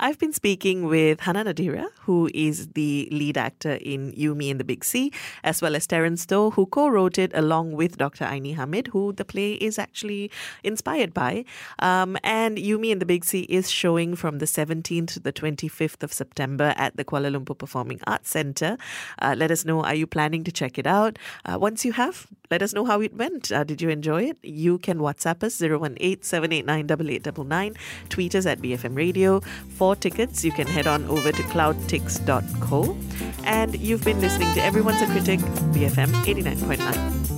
I've 0.00 0.18
been 0.18 0.32
speaking 0.32 0.84
with 0.86 1.20
Hannah 1.20 1.44
Nadira, 1.44 1.88
who 2.00 2.30
is 2.34 2.68
the 2.68 3.08
lead 3.10 3.36
actor 3.36 3.78
in 3.80 4.12
You, 4.16 4.34
Me 4.34 4.50
and 4.50 4.60
the 4.60 4.64
Big 4.64 4.84
C, 4.84 5.12
as 5.44 5.62
well 5.62 5.74
as 5.74 5.86
Terence 5.86 6.26
Toh, 6.26 6.50
who 6.50 6.66
co 6.66 6.88
wrote 6.88 7.18
it 7.18 7.32
along 7.34 7.72
with 7.72 7.98
Dr. 7.98 8.24
Aini 8.24 8.54
Hamid, 8.56 8.88
who 8.88 9.12
the 9.12 9.24
play 9.24 9.52
is 9.54 9.78
actually 9.78 10.30
inspired 10.64 11.14
by. 11.14 11.44
Um, 11.78 12.16
and 12.22 12.58
You, 12.58 12.78
Me 12.78 12.92
and 12.92 13.00
the 13.00 13.06
Big 13.06 13.24
C 13.24 13.40
is 13.42 13.70
showing 13.70 14.16
from 14.16 14.38
the 14.38 14.46
17th 14.46 15.08
to 15.14 15.20
the 15.20 15.32
25th 15.32 16.02
of 16.02 16.12
September 16.12 16.74
at 16.76 16.96
the 16.96 17.04
Kuala 17.04 17.30
Lumpur 17.34 17.56
Performing 17.56 18.00
Arts 18.06 18.30
Centre. 18.30 18.78
Uh, 19.20 19.34
let 19.36 19.50
us 19.50 19.64
know, 19.64 19.82
are 19.82 19.94
you 19.94 20.06
planning 20.06 20.44
to 20.44 20.52
check 20.52 20.78
it 20.78 20.86
out? 20.86 21.18
Uh, 21.44 21.58
once 21.60 21.84
you 21.84 21.92
have, 21.92 22.26
let 22.50 22.62
us 22.62 22.72
know 22.72 22.84
how 22.84 23.00
it 23.00 23.14
went. 23.14 23.52
Uh, 23.52 23.64
did 23.64 23.82
you 23.82 23.88
enjoy 23.88 24.24
it? 24.24 24.38
You 24.42 24.78
can 24.78 24.98
WhatsApp 24.98 25.42
us 25.42 25.60
018 25.60 26.22
789 26.22 26.78
8899, 26.84 27.74
tweet 28.08 28.34
us 28.34 28.46
at 28.46 28.60
BFM 28.60 28.96
Radio. 28.96 29.40
For 29.76 29.94
tickets, 29.94 30.44
you 30.44 30.52
can 30.52 30.66
head 30.66 30.86
on 30.86 31.04
over 31.06 31.30
to 31.32 31.42
cloudtix.co. 31.44 32.98
And 33.44 33.78
you've 33.78 34.04
been 34.04 34.20
listening 34.20 34.52
to 34.54 34.62
Everyone's 34.62 35.00
a 35.02 35.06
Critic, 35.06 35.40
BFM 35.72 36.08
89.9. 36.24 37.28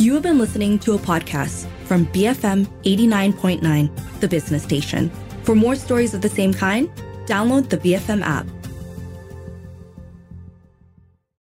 You 0.00 0.14
have 0.14 0.22
been 0.22 0.38
listening 0.38 0.78
to 0.80 0.94
a 0.94 0.98
podcast 0.98 1.66
from 1.84 2.06
BFM 2.06 2.66
89.9, 2.84 4.20
the 4.20 4.28
business 4.28 4.62
station. 4.62 5.10
For 5.42 5.54
more 5.54 5.74
stories 5.74 6.14
of 6.14 6.22
the 6.22 6.28
same 6.28 6.54
kind, 6.54 6.88
download 7.26 7.68
the 7.68 7.78
BFM 7.78 8.22
app. 8.22 8.46